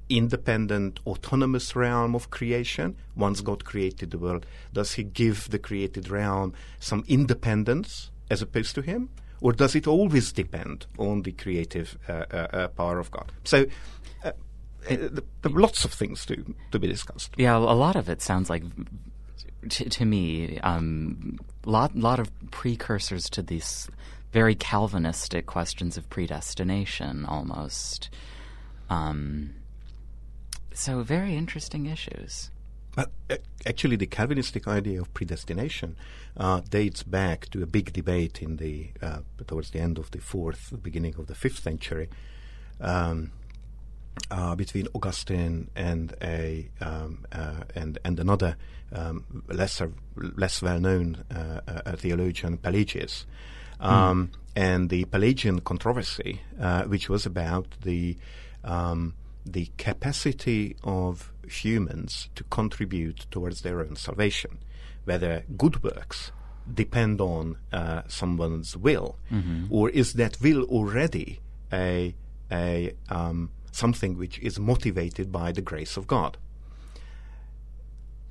[0.09, 2.95] independent, autonomous realm of creation?
[3.15, 8.75] Once God created the world, does He give the created realm some independence as opposed
[8.75, 9.09] to Him?
[9.43, 13.31] or does it always depend on the creative uh, uh, uh power of God?
[13.43, 13.65] So.
[14.23, 14.31] Uh,
[14.89, 17.31] there are lots of things to, to be discussed.
[17.37, 18.63] Yeah, a lot of it sounds like
[19.69, 23.87] to, to me, um, lot lot of precursors to these
[24.33, 28.09] very Calvinistic questions of predestination, almost.
[28.89, 29.53] Um,
[30.73, 32.49] so very interesting issues.
[32.95, 35.95] But uh, actually, the Calvinistic idea of predestination
[36.35, 40.19] uh, dates back to a big debate in the uh, towards the end of the
[40.19, 42.09] fourth, beginning of the fifth century,
[42.81, 43.31] um,
[44.31, 48.57] uh, between Augustine and a um, uh, and and another
[48.91, 51.23] um, lesser less well known
[51.97, 53.25] theologian, Pelagius.
[53.79, 54.37] Um, mm.
[54.55, 56.41] And the Pelagian controversy,
[56.85, 58.17] which was about the
[58.63, 64.59] um, the capacity of humans to contribute towards their own salvation,
[65.05, 66.31] whether good works
[66.71, 69.65] depend on uh, someone's will, mm-hmm.
[69.69, 71.39] or is that will already
[71.71, 72.15] a
[72.51, 76.37] a um, something which is motivated by the grace of God?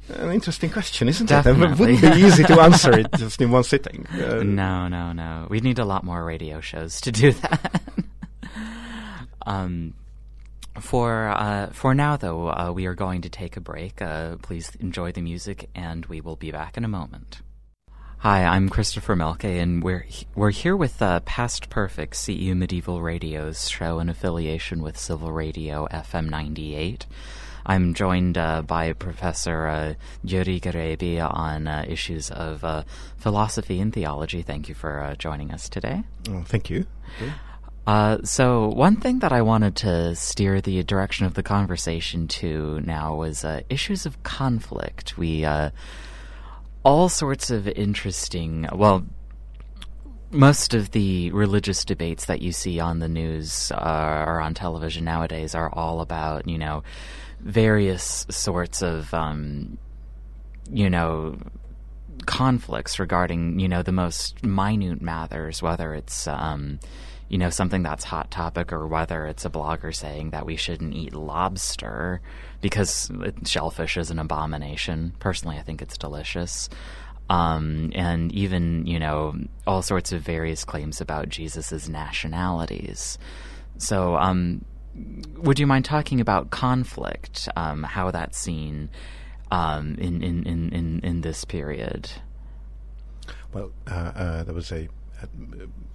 [0.08, 1.64] An interesting question, isn't Definitely.
[1.66, 1.70] it?
[1.72, 4.06] It wouldn't be easy to answer it just in one sitting.
[4.12, 5.46] Uh, no, no, no.
[5.48, 7.82] We need a lot more radio shows to do that.
[9.46, 9.94] um,
[10.80, 14.00] for uh, for now, though, uh, we are going to take a break.
[14.02, 17.40] Uh, please enjoy the music, and we will be back in a moment.
[18.18, 23.68] Hi, I'm Christopher Melke, and we're we're here with uh, Past Perfect CEU Medieval Radio's
[23.68, 27.06] show in affiliation with Civil Radio FM 98.
[27.64, 29.94] I'm joined uh, by Professor uh,
[30.25, 32.83] Gyuri Geréby on uh, issues of uh,
[33.16, 34.42] philosophy and theology.
[34.42, 36.03] Thank you for uh, joining us today.
[36.29, 36.87] oh, thank you.
[37.87, 42.81] Uh, so one thing that I wanted to steer the direction of the conversation to
[42.81, 45.18] now was uh, issues of conflict.
[45.18, 45.70] We uh,
[46.85, 48.68] all sorts of interesting.
[48.72, 49.05] Well,
[50.31, 55.05] most of the religious debates that you see on the news uh, or on television
[55.05, 56.83] nowadays are all about you know
[57.42, 59.78] various sorts of um,
[60.70, 61.37] you know
[62.26, 66.78] conflicts regarding you know the most minute matters, whether it's um,
[67.28, 70.94] you know something that's hot topic or whether it's a blogger saying that we shouldn't
[70.94, 72.20] eat lobster
[72.61, 73.11] because
[73.44, 75.12] shellfish is an abomination.
[75.18, 76.68] Personally, I think it's delicious.
[77.31, 79.35] Um, and even you know
[79.66, 83.18] all sorts of various claims about Jesus's nationalities.
[83.78, 84.64] So, um,
[85.37, 87.48] would you mind talking about conflict?
[87.57, 88.90] Um, how that's seen
[89.50, 92.11] um, in, in, in, in, in this period?
[93.52, 94.88] Well, uh, uh, there was a,
[95.22, 95.28] a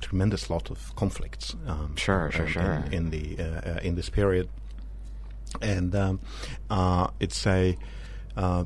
[0.02, 1.56] tremendous lot of conflicts.
[1.66, 2.74] Um, Sure, sure, um, sure.
[2.92, 4.50] In, in the uh, uh, in this period,
[5.62, 6.20] and um,
[6.70, 7.78] uh, it's a,
[8.36, 8.64] uh,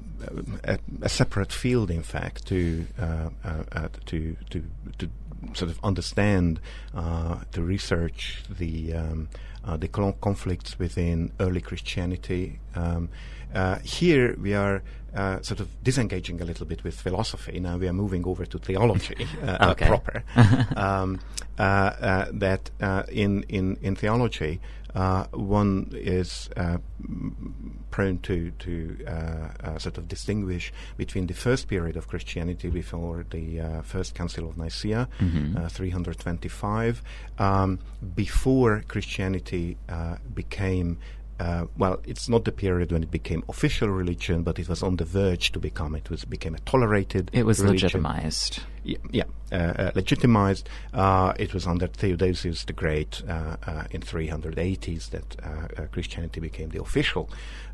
[0.64, 4.64] a a separate field, in fact, to uh, uh, uh, to to
[4.98, 5.10] to
[5.54, 6.60] sort of understand,
[6.94, 9.30] uh, to research the um,
[9.78, 12.60] the conflicts within early Christianity.
[12.76, 13.10] Um,
[13.54, 14.82] uh, here we are
[15.16, 17.60] uh, sort of disengaging a little bit with philosophy.
[17.60, 19.88] Now we are moving over to theology uh, uh, Okay.
[19.88, 20.24] proper.
[20.78, 21.20] um,
[21.60, 24.62] uh, uh, that uh, in, in, in theology,
[24.96, 26.78] uh, one is uh,
[27.92, 33.26] prone to, to uh, uh, sort of distinguish between the first period of Christianity before
[33.32, 35.08] the uh, First Council of Nicaea,
[35.58, 37.02] uh, 325,
[37.38, 37.80] um,
[38.16, 40.98] before Christianity uh, became
[41.42, 44.98] uh, well, it's not the period when it became official religion, but it was on
[44.98, 45.96] the verge to become.
[45.96, 47.32] It was became a tolerated.
[47.34, 47.88] It was religion.
[47.88, 48.60] legitimized.
[48.84, 50.70] Yeah, yeah uh, uh, legitimized.
[50.94, 56.40] Uh, it was under Theodosius the Great uh, uh, in 380s that uh, uh, Christianity
[56.40, 57.30] became the official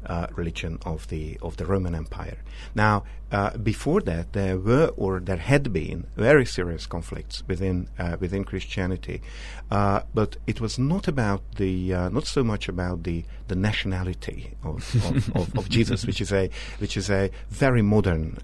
[0.05, 2.37] uh, religion of the of the Roman Empire.
[2.75, 8.17] Now, uh, before that, there were or there had been very serious conflicts within uh,
[8.19, 9.21] within Christianity,
[9.69, 14.53] uh, but it was not about the uh, not so much about the the nationality
[14.63, 18.37] of, of, of, of Jesus, which is a which is a very modern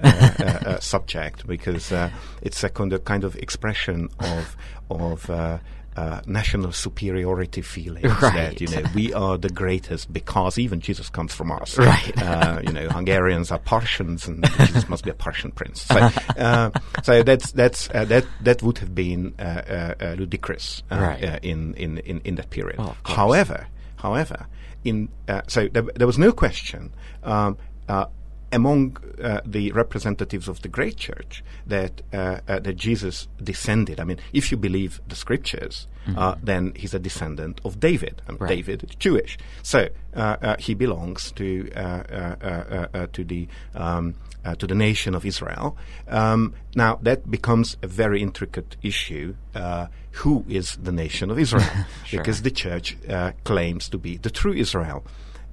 [0.79, 2.09] subject because uh,
[2.53, 4.55] it's a kind of kind of expression of
[4.91, 5.57] of uh,
[5.97, 8.33] uh, national superiority feelings Right.
[8.35, 11.77] that you know we are the greatest because even Jesus comes from us.
[11.79, 12.13] Right.
[12.21, 15.81] Uh, you know, Hungarians are Parthians, and Jesus must be a Parthian prince.
[15.81, 15.97] So,
[16.37, 16.69] uh,
[17.03, 21.23] so that's that's uh, that that would have been uh, uh, ludicrous uh, Right.
[21.23, 22.77] uh, in, in in in that period.
[22.77, 22.97] Course.
[23.05, 24.45] However, however,
[24.83, 26.93] in uh, so there, there was no question.
[27.23, 27.57] Um,
[27.89, 28.05] uh,
[28.53, 33.99] among uh, the representatives of the great church, that uh, uh, that Jesus descended.
[33.99, 35.87] I mean, if you believe the scriptures,
[36.17, 38.21] uh, then he's a descendant of David.
[38.27, 38.49] And Right.
[38.55, 39.79] David is Jewish, so
[40.15, 44.67] uh, uh, he belongs to uh, uh, uh, uh, uh, to the um, uh, to
[44.67, 45.77] the nation of Israel.
[46.07, 49.35] Um, now that becomes a very intricate issue.
[49.55, 49.87] Uh,
[50.23, 51.65] who is the nation of Israel?
[52.05, 52.19] Sure.
[52.19, 55.03] Because the church uh, claims to be the true Israel.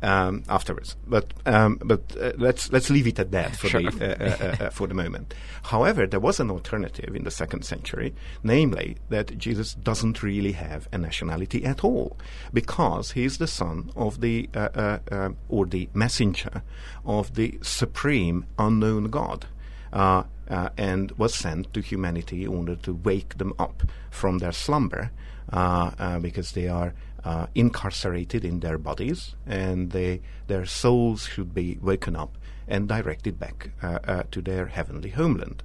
[0.02, 3.82] Um, afterwards, but um, but uh, let's let's leave it at that for Sure.
[3.82, 5.34] the uh, uh, uh, for the moment.
[5.64, 10.88] However, there was an alternative in the second century, namely that Jesus doesn't really have
[10.90, 12.16] a nationality at all,
[12.50, 16.62] because he is the son of the uh, uh, uh, or the messenger
[17.04, 19.44] of the supreme unknown God.
[19.92, 24.52] Uh, uh, and was sent to humanity in order to wake them up from their
[24.52, 25.10] slumber,
[25.52, 26.94] uh, uh, because they are
[27.24, 32.36] uh, incarcerated in their bodies, and they, their souls should be woken up
[32.68, 35.62] and directed back uh, uh, to their heavenly homeland.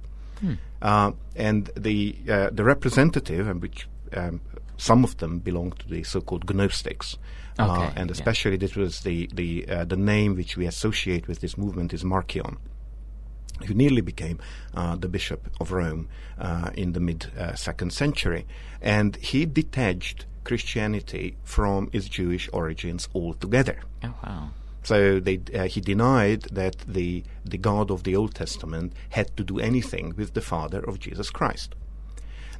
[0.82, 4.40] Uh, and the uh, the representative, and which um,
[4.76, 7.16] some of them belong to the so-called Gnostics,
[7.58, 8.12] uh, Okay, and yeah.
[8.12, 12.04] especially this was the the uh, the name which we associate with this movement is
[12.04, 12.58] Marcion
[13.64, 14.38] who nearly became
[14.74, 18.44] uh, the Bishop of Rome uh, in the mid uh, second century.
[18.82, 23.78] And he detached Christianity from its Jewish origins altogether.
[24.04, 24.50] Oh wow.
[24.90, 29.42] So they, uh, he denied that the, the God of the Old Testament had to
[29.42, 31.74] do anything with the Father of Jesus Christ.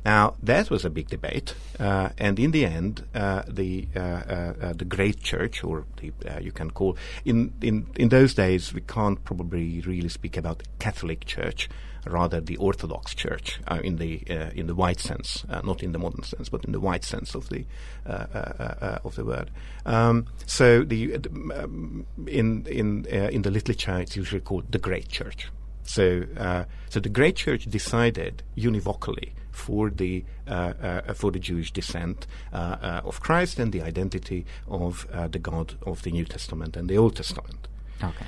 [0.05, 4.53] Now that was a big debate, uh, and in the end, uh, the uh, uh,
[4.63, 8.73] uh the great church, or the, uh, you can call in, in in those days,
[8.73, 11.69] we can't probably really speak about Catholic Church,
[12.07, 14.23] rather the Orthodox Church in the
[14.55, 17.49] in the wide sense, not in the modern sense, but in the wide sense of
[17.49, 17.65] the
[18.07, 19.51] of the word.
[19.85, 25.49] Um, so the um, in in in the literature, it's usually called the Great Church.
[25.87, 31.73] So, uh, so the Great Church decided univocally for the uh, uh, for the Jewish
[31.73, 36.25] descent uh, uh, of Christ and the identity of uh, the God of the New
[36.25, 37.69] Testament and the Old Testament.
[38.03, 38.27] Okay.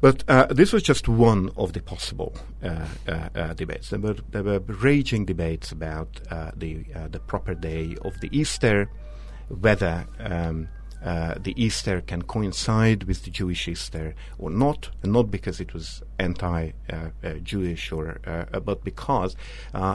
[0.00, 2.34] But this was just one of the possible
[3.56, 3.90] debates.
[3.90, 6.20] There were, there were raging debates about
[6.56, 8.88] the the proper day of the Easter,
[9.48, 10.68] whether um,
[11.04, 15.72] uh, the Easter can coincide with the Jewish Easter or not, and not because it
[15.72, 19.36] was anti-Jewish uh, uh, or, uh, but because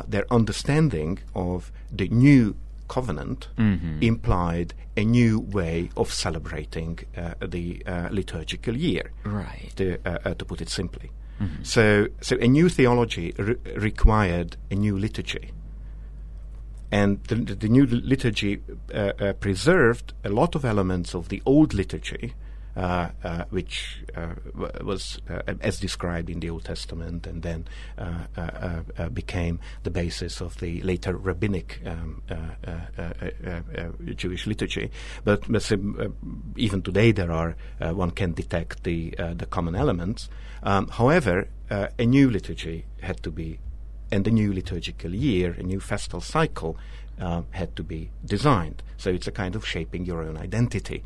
[0.08, 2.56] their understanding of the new
[2.88, 4.02] covenant mm-hmm.
[4.02, 7.00] implied a new way of celebrating
[7.42, 9.12] the liturgical year.
[9.24, 9.72] Right.
[9.78, 11.12] To, to put it simply.
[11.42, 11.64] Mm-hmm.
[11.64, 15.52] So, so a new theology re- required a new liturgy.
[16.92, 18.62] And the, the new liturgy
[18.94, 22.43] uh, uh, preserved a lot of elements of the old liturgy, uh, uh,
[22.76, 24.34] Uh, uh, which uh,
[24.84, 27.68] was uh, as described in the Old Testament, and then
[28.00, 32.24] uh, became the basis of the later rabbinic um,
[34.16, 34.90] Jewish liturgy.
[35.24, 35.44] But
[36.56, 40.28] even today, there are one can detect the the common elements.
[40.64, 43.60] Um, however, a new liturgy had to be
[44.12, 46.78] and a new liturgical year, a new festal cycle,
[47.20, 48.82] uh, had to be designed.
[48.98, 51.04] So it's a kind of shaping your own identity.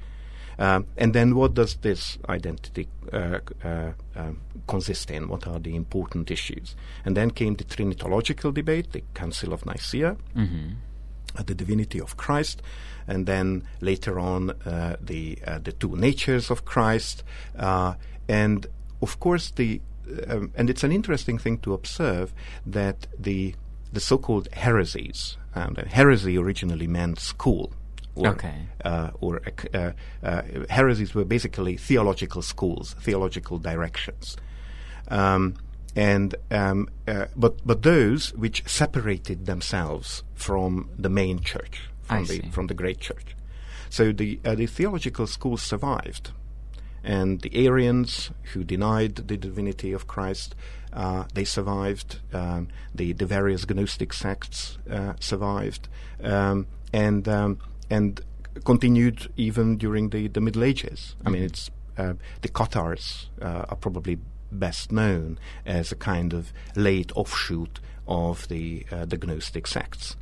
[0.59, 5.27] Um, and then what does this identity uh, uh, um, consist in?
[5.27, 6.75] What are the important issues?
[7.05, 10.69] And then came the Trinitological debate, the Council of Nicaea, mm-hmm.
[11.37, 12.61] uh, the divinity of Christ,
[13.07, 17.23] and then later on uh, the uh, the two natures of Christ,
[17.57, 17.93] uh,
[18.27, 18.65] and
[19.01, 19.81] of course the
[20.27, 22.33] um, and it's an interesting thing to observe
[22.65, 23.55] that the
[23.93, 27.71] the so-called heresies, and heresy originally meant school.
[28.17, 28.55] Or, okay.
[28.83, 29.41] Uh, or
[29.73, 29.91] uh,
[30.23, 34.37] uh, heresies were basically theological schools, theological directions.
[35.09, 35.55] Um,
[35.95, 42.21] and um, uh, but but those which separated themselves from the main church, from I
[42.21, 42.49] the see.
[42.51, 43.35] from the great church.
[43.89, 46.31] So the uh, the theological schools survived,
[47.03, 50.55] and the Arians, who denied the divinity of Christ,
[50.93, 52.19] uh, they survived.
[52.33, 55.87] Um, the, the various Gnostic sects uh, survived,
[56.23, 57.59] um, and um,
[57.89, 58.21] and
[58.63, 61.15] continued even during the, the Middle Ages.
[61.25, 61.45] I mean, mm-hmm.
[61.45, 64.19] it's uh, the Cathars uh, are probably
[64.51, 70.15] best known as a kind of late offshoot of the uh, the Gnostic sects.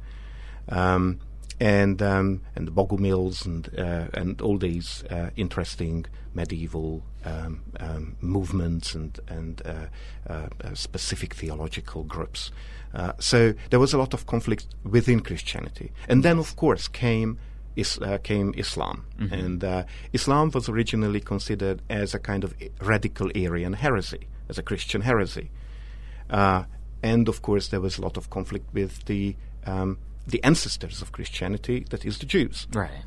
[0.70, 1.20] Um,
[1.59, 8.18] and um, and the Bogomils and uh, and all these uh, interesting medieval um, um,
[8.20, 9.88] movements and and uh,
[10.30, 12.51] uh, uh specific theological groups.
[12.93, 17.38] Uh, so there was a lot of conflict within Christianity, and then of course came.
[17.76, 19.34] Is, came Islam, mm-hmm.
[19.34, 25.01] and Islam was originally considered as a kind of radical Arian heresy, as a Christian
[25.01, 25.51] heresy,
[26.30, 29.97] and of course there was a lot of conflict with the um,
[30.28, 32.67] the ancestors of Christianity, that is the Jews.
[32.73, 33.03] Right.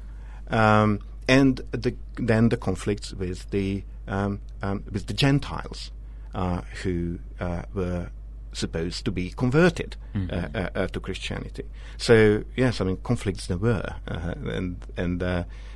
[0.48, 5.90] Um, and the, then the conflicts with the um, um, with the Gentiles,
[6.34, 8.10] uh, who uh, were
[8.52, 10.34] supposed to be converted mm-hmm.
[10.34, 11.64] uh, uh, uh to Christianity.
[11.96, 15.22] So yes, I mean conflicts there were, and and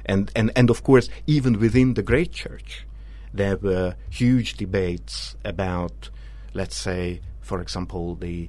[0.06, 2.86] and and and of course even within the great church,
[3.32, 6.10] there were huge debates about,
[6.54, 8.48] let's say, for example, the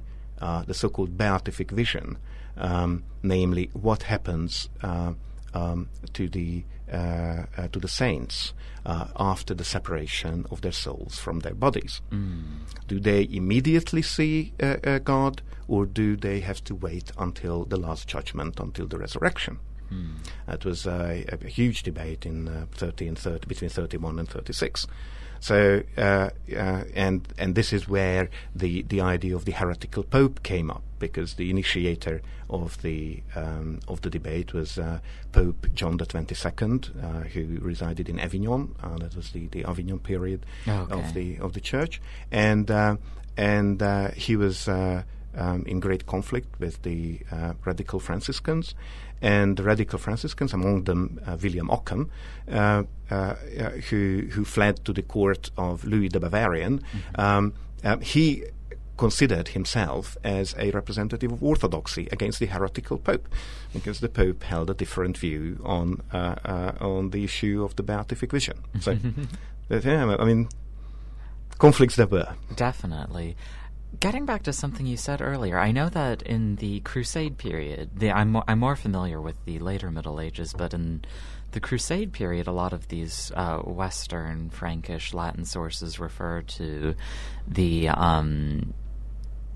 [0.66, 2.18] the so-called beatific vision,
[2.58, 5.14] um, namely what happens uh,
[5.54, 8.52] um, to the to the saints
[8.86, 12.00] uh, after the separation of their souls from their bodies.
[12.10, 12.60] Mm.
[12.86, 17.78] Do they immediately see uh, uh, God, or do they have to wait until the
[17.78, 19.58] last judgment, until the resurrection?
[19.92, 20.16] Mm.
[20.46, 24.86] That was a, a, huge debate in uh, 30 and 30, between 31 and 36.
[25.40, 30.42] So, uh, uh, and and this is where the the idea of the heretical pope
[30.42, 34.98] came up, because the initiator of the um, of the debate was uh,
[35.32, 38.74] Pope John the Twenty Second, uh, who resided in Avignon.
[38.82, 40.92] Uh, that was the, the Avignon period okay.
[40.92, 42.00] of the of the church,
[42.30, 42.96] and uh,
[43.36, 43.82] and
[44.14, 44.68] he was.
[45.36, 48.74] um, in great conflict with the uh, radical Franciscans,
[49.20, 52.10] and the radical Franciscans, among them uh, William Ockham,
[52.50, 53.34] uh, uh,
[53.90, 56.78] who who fled to the court of Louis the Bavarian.
[56.78, 57.20] Mm-hmm.
[57.20, 57.52] Um,
[58.00, 58.44] he
[58.96, 63.28] considered himself as a representative of orthodoxy against the heretical pope,
[63.72, 67.82] because the pope held a different view on uh, uh, on the issue of the
[67.82, 68.58] beatific vision.
[68.80, 68.96] So,
[69.70, 70.48] yeah, I mean,
[71.58, 73.36] conflicts there were definitely.
[74.00, 78.10] Getting back to something you said earlier, I know that in the Crusade period, the,
[78.10, 81.04] I'm, mo- I'm more familiar with the later Middle Ages, but in
[81.52, 86.96] the Crusade period, a lot of these uh, Western, Frankish, Latin sources refer to
[87.46, 88.74] the um,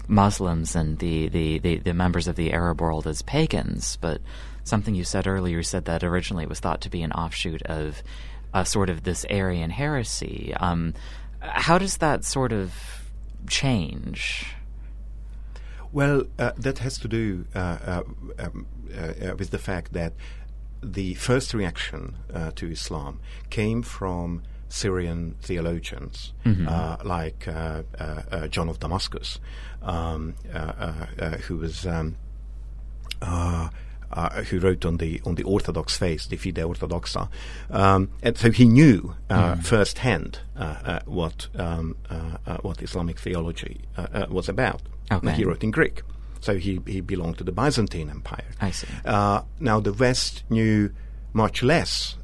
[0.09, 3.97] Muslims and the, the, the, the, members of the Arab world as pagans.
[4.01, 4.21] But
[4.65, 8.03] something you said earlier, said that originally it was thought to be an offshoot of
[8.65, 10.55] sort of this Arian heresy.
[10.59, 10.95] Um,
[11.41, 12.73] how does that sort of
[13.49, 14.55] change?
[15.93, 18.03] Well, uh, that has to do uh, uh,
[18.39, 20.13] um, uh, with the fact that
[20.83, 27.07] the first reaction uh, to Islam came from Syrian theologians mm-hmm.
[27.07, 27.49] like
[28.51, 29.39] John of Damascus,
[29.83, 30.35] um,
[31.47, 31.87] who was.
[31.87, 32.17] Um,
[34.11, 37.29] uh, who wrote on the on the Orthodox faith, the Fide Orthodoxa,
[37.71, 39.65] um, and so he knew uh, mm.
[39.65, 43.83] firsthand uh, uh what um, uh, uh, what Islamic theology
[44.31, 44.83] was about.
[45.11, 45.33] Okay.
[45.33, 46.03] He wrote in Greek,
[46.41, 48.47] so he he belonged to the Byzantine Empire.
[48.61, 48.89] I see.
[49.05, 50.91] now the West knew
[51.33, 52.17] much less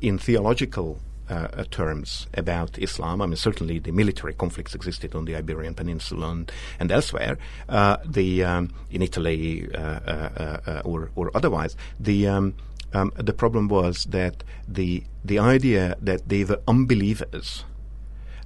[0.00, 3.20] in theological uh, terms about Islam.
[3.20, 7.38] I mean, certainly the military conflicts existed on the Iberian Peninsula and, and elsewhere.
[7.68, 12.54] Uh, the um, in Italy uh, uh, uh, or or otherwise, the um,
[12.92, 17.64] um, the problem was that the the idea that they were unbelievers,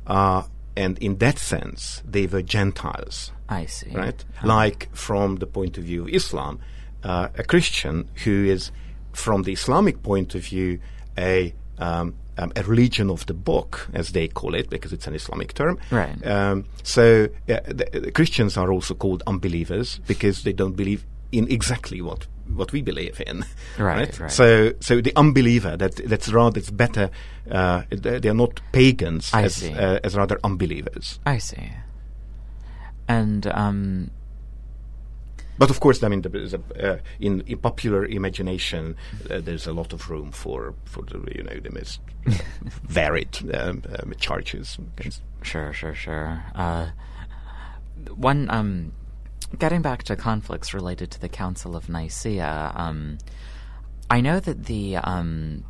[0.07, 3.33] and in that sense they were Gentiles.
[3.49, 3.91] I see.
[3.91, 4.47] Right, huh.
[4.47, 6.61] like from the point of view of Islam,
[7.03, 8.71] a Christian who is,
[9.13, 10.81] from the Islamic point of view,
[11.19, 15.15] a um, um, a religion of the book, as they call it, because it's an
[15.15, 15.79] Islamic term.
[15.91, 16.25] Right.
[16.27, 21.51] Um, so uh, the, the Christians are also called unbelievers because they don't believe in
[21.51, 23.45] exactly what what we believe in.
[23.79, 24.21] Right, right.
[24.21, 24.31] right.
[24.31, 27.11] So, so the unbeliever that that's rather it's better.
[27.51, 31.21] Uh, they are not pagans as uh, as rather unbelievers.
[31.25, 31.71] I see.
[33.09, 34.11] And um,
[35.61, 38.97] but of course, I mean, a, uh, in, in, popular imagination,
[39.29, 42.01] uh, there's a lot of room for for the you know the most
[42.89, 44.79] varied um, um, charges.
[45.43, 46.43] Sure, sure, sure.
[46.55, 46.87] Uh,
[48.15, 48.93] one, um,
[49.59, 53.19] getting back to conflicts related to the Council of Nicaea, um,
[54.09, 55.65] I know that the um,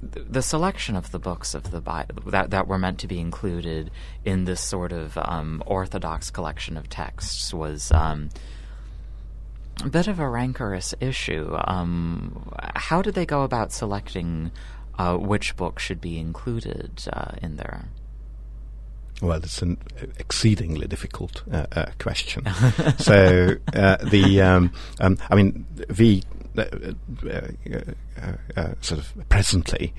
[0.00, 3.90] the selection of the books of the Bible that, that were meant to be included
[4.24, 8.30] in this sort of um, orthodox collection of texts was um,
[9.84, 11.56] a bit of a rancorous issue.
[11.64, 14.50] Um, how did they go about selecting
[14.98, 17.86] uh, which book should be included uh, in there?
[19.20, 19.78] Well, it's an
[20.18, 22.44] exceedingly difficult uh, uh question.
[22.98, 25.64] so uh, the, um, um, I mean,
[25.96, 26.24] we
[26.58, 26.64] uh,
[28.80, 29.94] sort of presently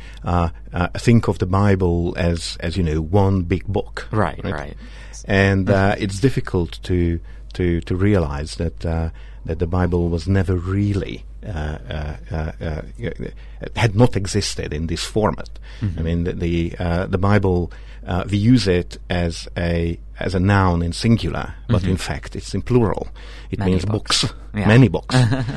[0.98, 4.10] think of the Bible as, as you know, one big book.
[4.12, 4.54] Right, right.
[4.54, 4.78] right.
[5.26, 7.20] And it's difficult to
[7.54, 9.12] to to realize that
[9.46, 12.82] that the Bible was never really uh, uh, uh, uh
[13.76, 15.50] had not existed in this format.
[15.82, 16.00] Mm-hmm.
[16.00, 17.72] I mean, the the, uh, the Bible
[18.06, 21.92] uh, we use it as a as a noun in singular, but mm-hmm.
[21.92, 23.08] in fact it's in plural.
[23.52, 24.36] It many means books, books.
[24.54, 24.68] Yeah.
[24.68, 25.16] many books,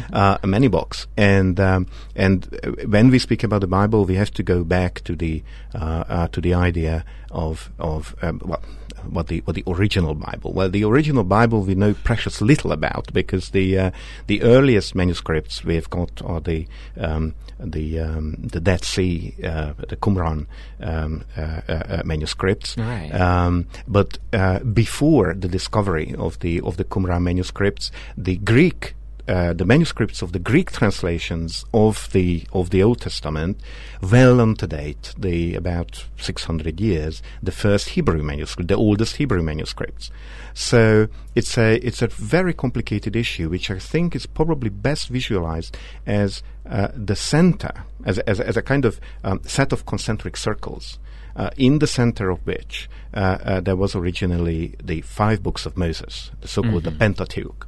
[0.44, 1.06] many books.
[1.16, 2.46] And um, and
[2.86, 6.54] when we speak about the Bible, we have to go back to the to the
[6.54, 8.62] idea of of um, well
[9.06, 10.52] what the what the original Bible.
[10.52, 13.90] Well, the original Bible we know precious little about because the uh,
[14.26, 16.66] the earliest manuscripts we have got are the
[16.98, 20.46] um, the um, the Dead Sea, uh, the Qumran
[20.80, 22.76] um, uh, uh, uh manuscripts.
[22.76, 23.12] Right.
[23.14, 28.95] Um, but uh, before the discovery of the of the Qumran manuscripts, the Greek
[29.28, 33.60] uh, the manuscripts of the Greek translations of the of the Old Testament,
[34.00, 39.42] well on to date, the about 600 years, the first Hebrew manuscript, the oldest Hebrew
[39.42, 40.10] manuscripts.
[40.54, 45.76] So it's a it's a very complicated issue, which I think is probably best visualized
[46.06, 50.98] as uh, the center, as as, as a kind of um, set of concentric circles.
[51.34, 55.76] Uh, in the center of which uh, uh, there was originally the five books of
[55.76, 56.94] Moses, the so-called mm-hmm.
[56.94, 57.66] the Pentateuch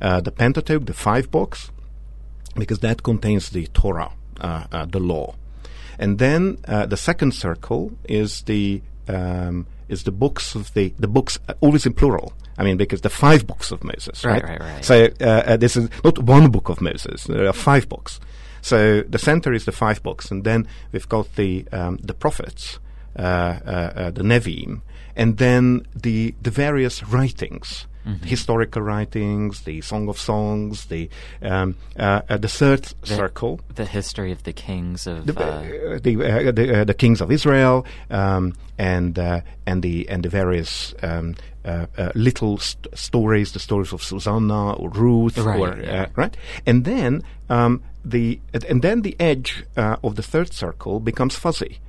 [0.00, 1.70] uh, the Pentateuch, the five books,
[2.54, 5.34] because that contains the Torah, uh, uh, the law.
[5.98, 11.08] And then uh, the second circle is the um, is the books of the the
[11.08, 14.42] books always in plural I mean, because the five books of Moses, right?
[14.42, 14.84] Right, right, right.
[14.84, 17.24] So uh, this is not one book of Moses.
[17.24, 18.18] There are five books.
[18.62, 22.78] So the center is the five books, and then we've got the um, the prophets,
[23.16, 24.80] uh, uh, uh, the Nevi'im,
[25.14, 27.86] and then the the various writings.
[28.06, 31.10] The historical writings, the Song of Songs, the
[31.42, 35.26] um, uh, uh, the third circle, The history of the kings of.
[35.26, 36.14] the uh, uh, the,
[36.48, 40.94] uh, the, uh, the kings of Israel um, and uh, and the and the various
[41.02, 41.34] um,
[41.64, 46.02] uh, uh, little st- stories, the stories of Susanna or Ruth, Right, or, yeah.
[46.02, 48.38] uh, right, and then um, the
[48.70, 51.80] and then the edge uh, of the third circle becomes fuzzy,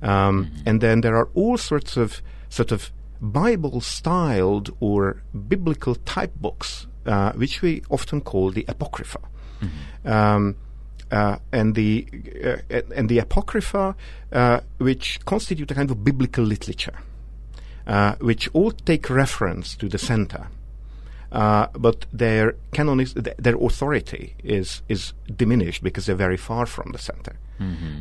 [0.00, 2.90] um, and then there are all sorts of sort of
[3.20, 9.20] Bible-styled or biblical type books, uh, which we often call the apocrypha.
[10.04, 10.56] Um,
[11.10, 12.06] uh, and the
[12.44, 13.94] uh, and the apocrypha,
[14.32, 16.98] uh, which constitute a kind of biblical literature,
[17.86, 20.48] uh, which all take reference to the center,
[21.32, 22.54] uh, but their
[23.14, 27.36] th- their authority is is diminished because they're very far from the center,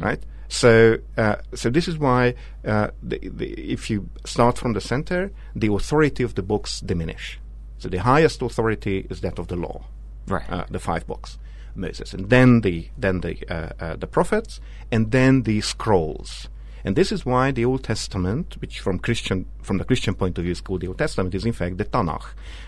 [0.02, 0.22] right?
[0.48, 2.36] So uh, so this is why
[2.66, 7.40] uh, the, the, if you start from the center, the authority of the books diminish.
[7.78, 9.86] So the highest authority is that of the law
[10.28, 10.50] right.
[10.50, 11.38] uh, the five books,
[11.76, 14.60] Moses, and then the then the uh, uh, the prophets,
[14.92, 16.50] and then the scrolls.
[16.84, 20.44] And this is why the Old Testament, which from Christian from the Christian point of
[20.44, 22.26] view is called the Old Testament, is in fact the Tanakh,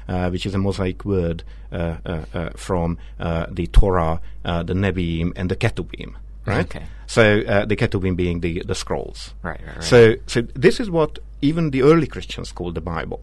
[0.08, 4.74] uh, which is a mosaic word uh, uh, uh, from uh, the Torah, uh, the
[4.74, 6.16] Nevi'im, and the Ketubim.
[6.48, 6.66] Right.
[6.66, 6.86] Okay.
[7.08, 9.34] So uh, the Ketubim being the the scrolls.
[9.44, 9.84] right, right, right.
[9.84, 13.22] So, so this is what even the early Christians called the Bible,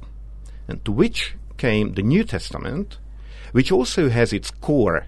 [0.68, 2.98] and to which came the New Testament,
[3.52, 5.06] which also has its core,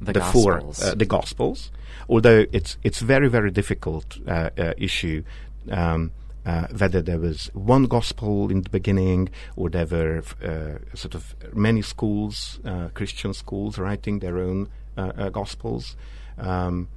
[0.00, 0.82] The four, Gospels.
[0.82, 1.70] uh, the Gospels.
[2.08, 5.22] Although it's it's very very difficult uh, uh, issue.
[5.70, 6.10] Um,
[6.46, 11.34] uh, whether there was one gospel in the beginning, or there were uh, sort of
[11.52, 15.94] many schools, uh, Christian schools, writing their own uh, uh, gospels.
[16.38, 16.88] Um,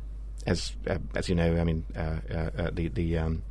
[0.46, 3.44] as uh, as you know, I mean, uh, uh, the the um,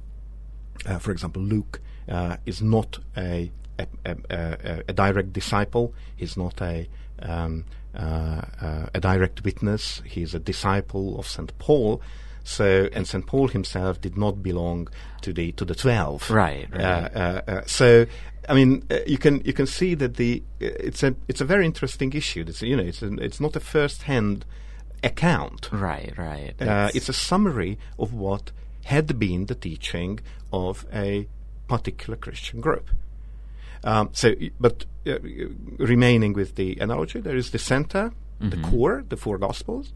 [0.86, 5.94] uh, for example, Luke uh, is not a a, a, a a direct disciple.
[6.16, 6.88] He's not a
[7.22, 7.64] um,
[7.94, 10.02] uh, uh, a direct witness.
[10.04, 12.00] He's a disciple of Saint Paul.
[12.42, 14.88] So, and Saint Paul himself did not belong
[15.22, 16.30] to the to the twelve.
[16.30, 16.82] Right, right.
[16.82, 18.06] Uh, uh, uh, so,
[18.48, 21.66] I mean, uh, you can you can see that the it's a it's a very
[21.66, 22.44] interesting issue.
[22.48, 24.46] It's you know it's an, it's not a first hand
[25.02, 25.70] account.
[25.72, 26.54] right, right.
[26.60, 28.52] Uh, it's a summary of what
[28.84, 30.20] had been the teaching
[30.52, 31.26] of a
[31.68, 32.90] particular Christian group.
[33.82, 35.18] Um, so, but uh,
[35.78, 39.92] remaining with the analogy, there is the center, the core, the four Gospels.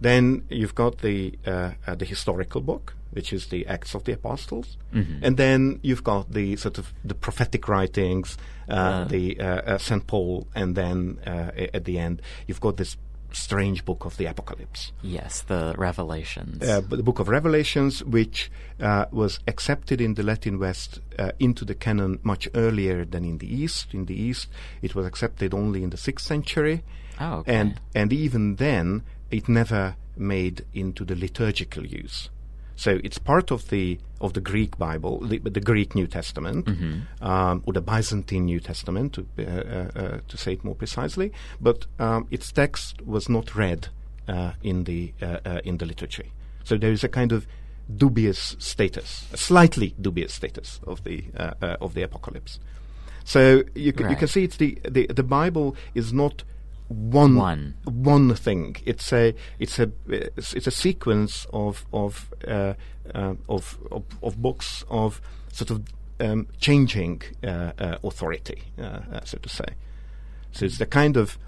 [0.00, 4.12] Then you've got the uh, uh, the historical book, which is the Acts of the
[4.12, 4.76] Apostles,
[5.22, 8.36] and then you've got the sort of the prophetic writings,
[8.68, 12.96] uh, the uh, uh, Saint Paul, and then uh, at the end you've got this
[13.34, 16.62] strange book of the Apocalypse yes, the Revelations.
[16.62, 21.64] uh, the Book of Revelations, which uh, was accepted in the Latin West uh, into
[21.64, 23.92] the canon much earlier than in the East.
[23.92, 24.48] In the East,
[24.82, 26.82] it was accepted only in the sixth century,
[27.20, 27.54] oh, okay.
[27.54, 32.30] and and even then, it never made into the liturgical use.
[32.76, 36.66] So it's part of the of the Greek Bible, the, the Greek New Testament,
[37.20, 41.32] um, or the Byzantine New Testament, to uh, uh, uh, to say it more precisely.
[41.60, 43.88] But um, its text was not read
[44.28, 46.32] uh, in the uh, uh, in the liturgy.
[46.64, 47.46] So there is a kind of
[47.96, 51.24] dubious status, a slightly dubious status of the
[51.80, 52.58] of the apocalypse.
[53.24, 56.44] So you, c- you can see it's the, the the Bible is not
[56.88, 57.74] one One.
[57.84, 58.76] one thing.
[58.84, 62.74] It's a it's a it's, it's a sequence of of, uh,
[63.14, 65.20] uh, of of of books of
[65.52, 65.82] sort of
[66.20, 68.82] um, changing uh, uh, authority, uh,
[69.12, 69.66] uh, so to say.
[70.52, 71.38] So it's the kind of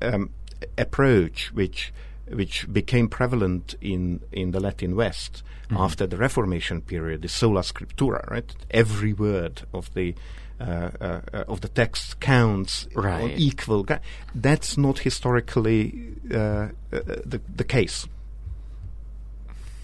[0.00, 0.30] um,
[0.76, 1.92] approach which
[2.30, 8.26] which became prevalent in in the Latin West after the Reformation period, the sola scriptura,
[8.30, 8.54] right?
[8.70, 10.14] Every word of the
[10.60, 13.34] of the text counts Right.
[13.38, 13.86] equal.
[14.34, 18.06] That's not historically uh, uh, the the case.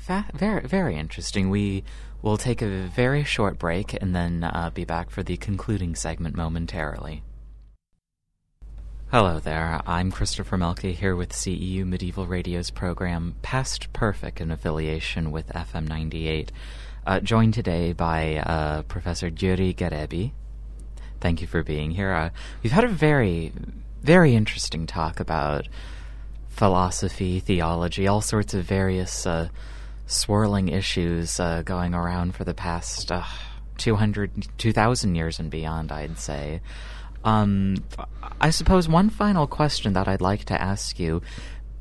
[0.01, 1.49] Fa- very, very interesting.
[1.51, 1.83] We
[2.21, 6.37] will take a very short break and then uh, be back for the concluding segment
[6.37, 7.23] momentarily.
[9.11, 9.81] Hello there.
[9.87, 15.87] I'm Christopher Melke here with CEU Medieval Radio's program Past Perfect in affiliation with FM
[15.89, 16.51] 98.
[17.07, 20.33] Uh, joined today by uh, Professor Gyuri Geréby.
[21.25, 22.13] Thank you for being here.
[22.13, 22.29] Uh,
[22.63, 23.51] we've had a very,
[24.03, 25.67] very interesting talk about
[26.51, 29.49] philosophy, theology, all sorts of various uh,
[30.05, 33.23] swirling issues uh, going around for the past uh,
[33.79, 36.61] 200, 2,000 years and beyond, I'd say.
[37.25, 37.77] Um,
[38.39, 41.23] I suppose one final question that I'd like to ask you.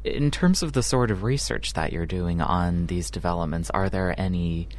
[0.06, 4.18] In terms of the sort of research that you're doing on these developments, are there
[4.18, 4.70] any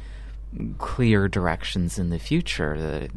[0.79, 3.07] clear directions in the future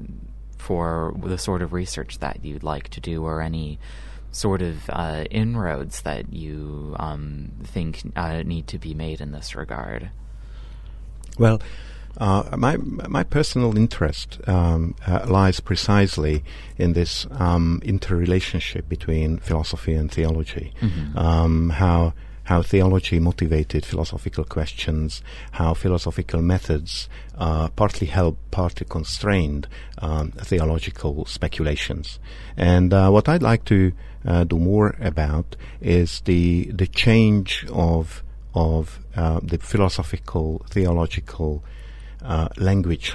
[0.59, 3.79] for the sort of research that you'd like to do, or any
[4.31, 9.55] sort of uh, inroads that you um, think uh, need to be made in this
[9.55, 10.11] regard?
[11.39, 11.61] Well,
[12.19, 16.43] uh, my my personal interest um, uh, lies precisely
[16.77, 20.73] in this um, interrelationship between philosophy and theology.
[20.81, 21.17] Mm-hmm.
[21.17, 22.13] Um, how
[22.49, 29.69] how theology motivated philosophical questions, how philosophical methods uh, partly help, partly constrained
[29.99, 32.19] um, theological speculations.
[32.57, 33.93] And uh, what I'd like to
[34.25, 38.25] uh, do more about is the the change of
[38.55, 41.63] of uh, the philosophical theological
[42.25, 43.15] uh, language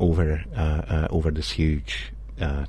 [0.00, 2.10] over uh, over this huge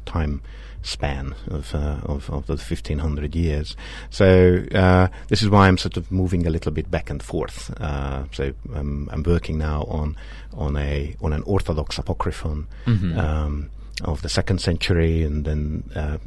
[0.06, 0.41] time
[0.84, 3.75] span of, uh, of, of the 1500 years.
[4.09, 7.73] So uh, this is why I'm sort of moving a little bit back and forth.
[7.81, 10.15] Uh, so um, I'm working now on
[10.55, 12.67] on a on an Orthodox apocryphon.
[12.86, 13.17] Mm-hmm.
[13.17, 13.69] Um,
[14.02, 16.18] of the second century, and then uh,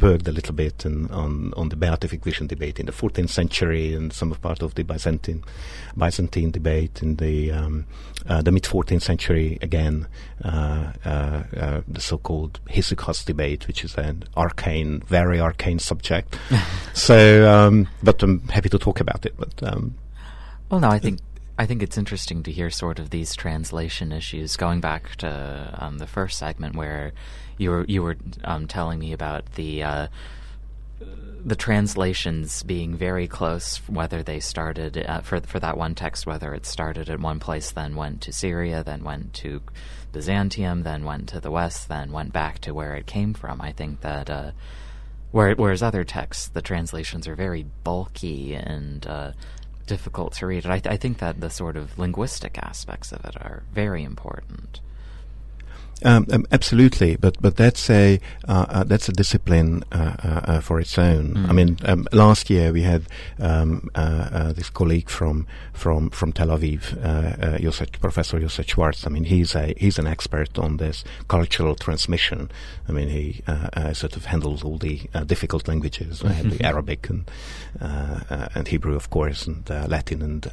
[0.00, 3.94] worked a little bit in, on on the beatific vision debate in the 14th century,
[3.94, 5.44] and some of part of the Byzantine
[5.96, 7.86] Byzantine debate in the um,
[8.26, 9.58] uh, the mid 14th century.
[9.62, 10.08] Again,
[10.44, 16.36] uh, uh, uh, the so-called Hesychast debate, which is an arcane, very arcane subject.
[16.94, 19.34] so, um, but I'm happy to talk about it.
[19.36, 19.94] But um,
[20.70, 21.20] well, no, I think
[21.62, 24.56] I think it's interesting to hear sort of these translation issues.
[24.56, 27.12] Going back to um, the first segment where
[27.56, 30.06] you were you were um, telling me about the uh,
[31.44, 36.52] the translations being very close, whether they started uh, for for that one text, whether
[36.52, 39.62] it started at one place, then went to Syria, then went to
[40.10, 43.60] Byzantium, then went to the west, then went back to where it came from.
[43.60, 44.28] I think that.
[44.28, 44.50] Uh,
[45.30, 49.32] whereas other texts, the translations are very bulky and uh,
[49.86, 50.66] difficult to read.
[50.66, 54.80] I, th- I think that the sort of linguistic aspects of it are very important.
[56.04, 60.60] Um, um, absolutely, but but that's a uh, uh, that's a discipline uh, uh, uh
[60.60, 61.34] for its own.
[61.34, 61.48] Mm.
[61.48, 63.04] I mean, um, last year we had
[63.38, 69.06] um, uh, this colleague from from from Tel Aviv, uh, Professor Yosef Schwartz.
[69.06, 72.50] I mean, he's a he's an expert on this cultural transmission.
[72.88, 73.42] I mean, he
[73.92, 76.50] sort of handles all the difficult languages, mm-hmm.
[76.50, 77.30] the Arabic and
[77.80, 80.50] and Hebrew, of course, and Latin and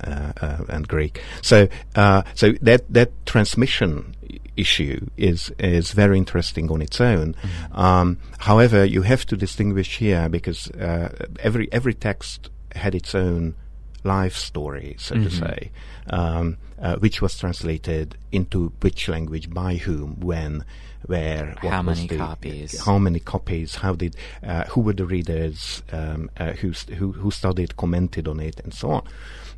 [0.70, 1.22] and Greek.
[1.42, 4.16] So so that that transmission
[4.60, 7.34] issue is is very interesting on its own.
[7.34, 7.80] Mm-hmm.
[7.80, 13.56] Um, however, you have to distinguish here because uh, every every text had its own
[14.04, 15.24] life story, so mm-hmm.
[15.24, 15.72] to say,
[16.10, 20.64] um, uh, which was translated into which language by whom, when,
[21.06, 25.84] where, how many the, copies, how many copies, how did, uh, who were the readers,
[25.92, 29.08] um, uh, who, who who studied, commented on it, and so on.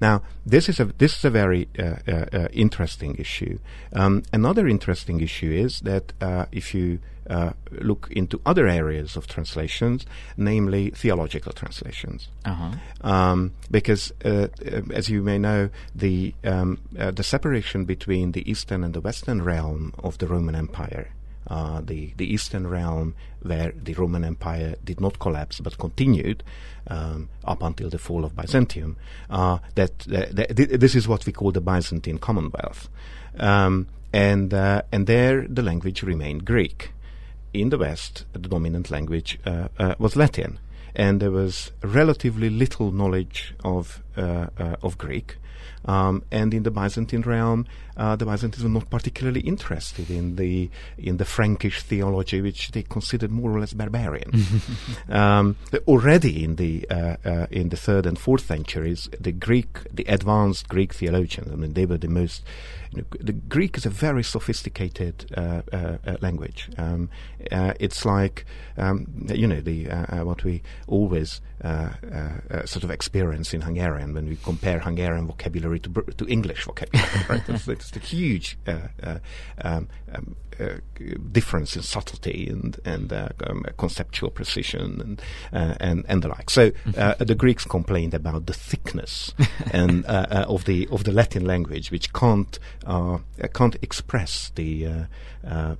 [0.02, 3.60] Now, this is a this is a very uh, uh, uh, interesting issue.
[3.94, 7.00] Um, another interesting issue is that uh, if you
[7.30, 12.72] uh, look into other areas of translations, namely theological translations, uh-huh.
[13.08, 14.48] um, because uh,
[14.92, 19.94] as you may know, the um, the separation between the eastern and the western realm
[20.04, 21.12] of the Roman Empire
[21.48, 26.44] uh, the the eastern realm, where the Roman Empire did not collapse but continued
[26.88, 28.98] um, up until the fall of Byzantium.
[29.30, 32.90] Uh, that, that, that, this is what we call the Byzantine Commonwealth,
[33.38, 36.92] um, and uh, and there the language remained Greek.
[37.54, 40.58] In the West, the dominant language uh, uh, was Latin,
[40.96, 45.38] and there was relatively little knowledge of of Greek.
[45.86, 47.66] Um, and in the Byzantine realm,
[47.98, 52.84] uh, the Byzantines were not particularly interested in the in the Frankish theology, which they
[52.84, 54.32] considered more or less barbarian.
[55.10, 55.56] um,
[55.88, 60.68] already in the uh, uh, in the third and fourth centuries, the Greek, the advanced
[60.70, 62.44] Greek theologians, I mean, they were the most.
[62.94, 66.70] You know, the Greek is a very sophisticated uh, uh, uh, language.
[66.78, 67.10] Um,
[67.40, 68.46] it's like
[68.78, 69.86] um, you know the
[70.24, 71.40] what we always
[72.66, 77.10] sort of experience in Hungarian when we compare Hungarian vocabulary to to English vocabulary.
[77.30, 77.44] right?
[77.50, 79.20] it's, it's a huge uh, uh,
[79.64, 80.78] um, um, uh, Uh,
[81.32, 86.50] difference in subtlety and and uh, um, conceptual precision and uh, and and the like.
[86.50, 87.24] So mm-hmm.
[87.24, 89.34] the Greeks complained about the thickness
[89.72, 95.08] and of the of the Latin language, which can't can't express the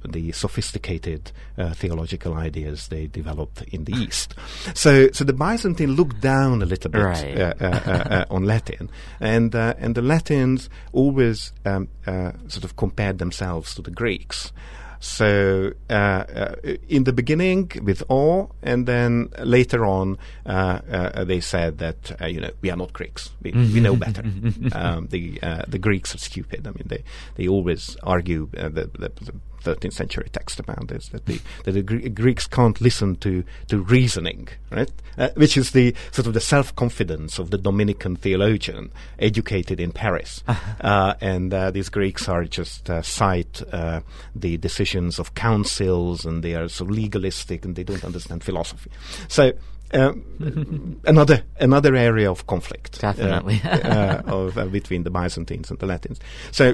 [0.10, 1.32] the sophisticated
[1.74, 4.34] theological ideas they developed in the East.
[4.74, 8.26] So so the Byzantine looked down a little bit right.
[8.32, 13.92] on Latin, and and the Latins always um, uh, sort of compared themselves to the
[13.92, 14.52] Greeks.
[15.02, 16.56] So uh, uh,
[16.88, 22.28] in the beginning with awe, and then later on uh, uh they said that uh,
[22.28, 24.22] you know we are not Greeks, we, we know better.
[24.74, 26.68] um, the uh, the Greeks are stupid.
[26.68, 27.04] I mean they
[27.36, 31.82] they always argue the, the, the 13th century text about this that the that the
[31.82, 34.92] Greeks can't listen to to reasoning, right?
[35.18, 39.92] Uh, which is the sort of the self confidence of the Dominican theologian educated in
[39.92, 40.44] Paris,
[40.82, 44.02] uh, and uh, these Greeks are just uh, cite uh,
[44.36, 48.92] the decisions of councils and they are so legalistic and they don't understand philosophy.
[49.28, 49.54] So.
[49.94, 56.18] Um, another another area of conflict, uh, definitely, of between the Byzantines and the Latins.
[56.52, 56.74] So uh,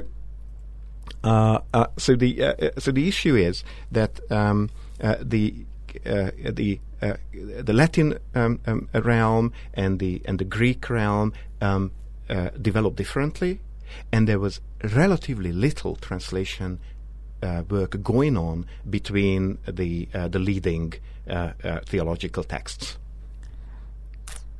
[1.22, 4.70] so the uh, so the issue is that um,
[5.20, 5.54] the
[6.52, 6.80] the
[7.62, 11.92] the Latin um, um, realm and the and the Greek realm um,
[12.60, 13.60] developed differently,
[14.12, 16.78] and there was relatively little translation
[17.42, 20.94] uh, work going on between the uh, the leading
[21.28, 21.52] uh,
[21.86, 22.98] theological texts.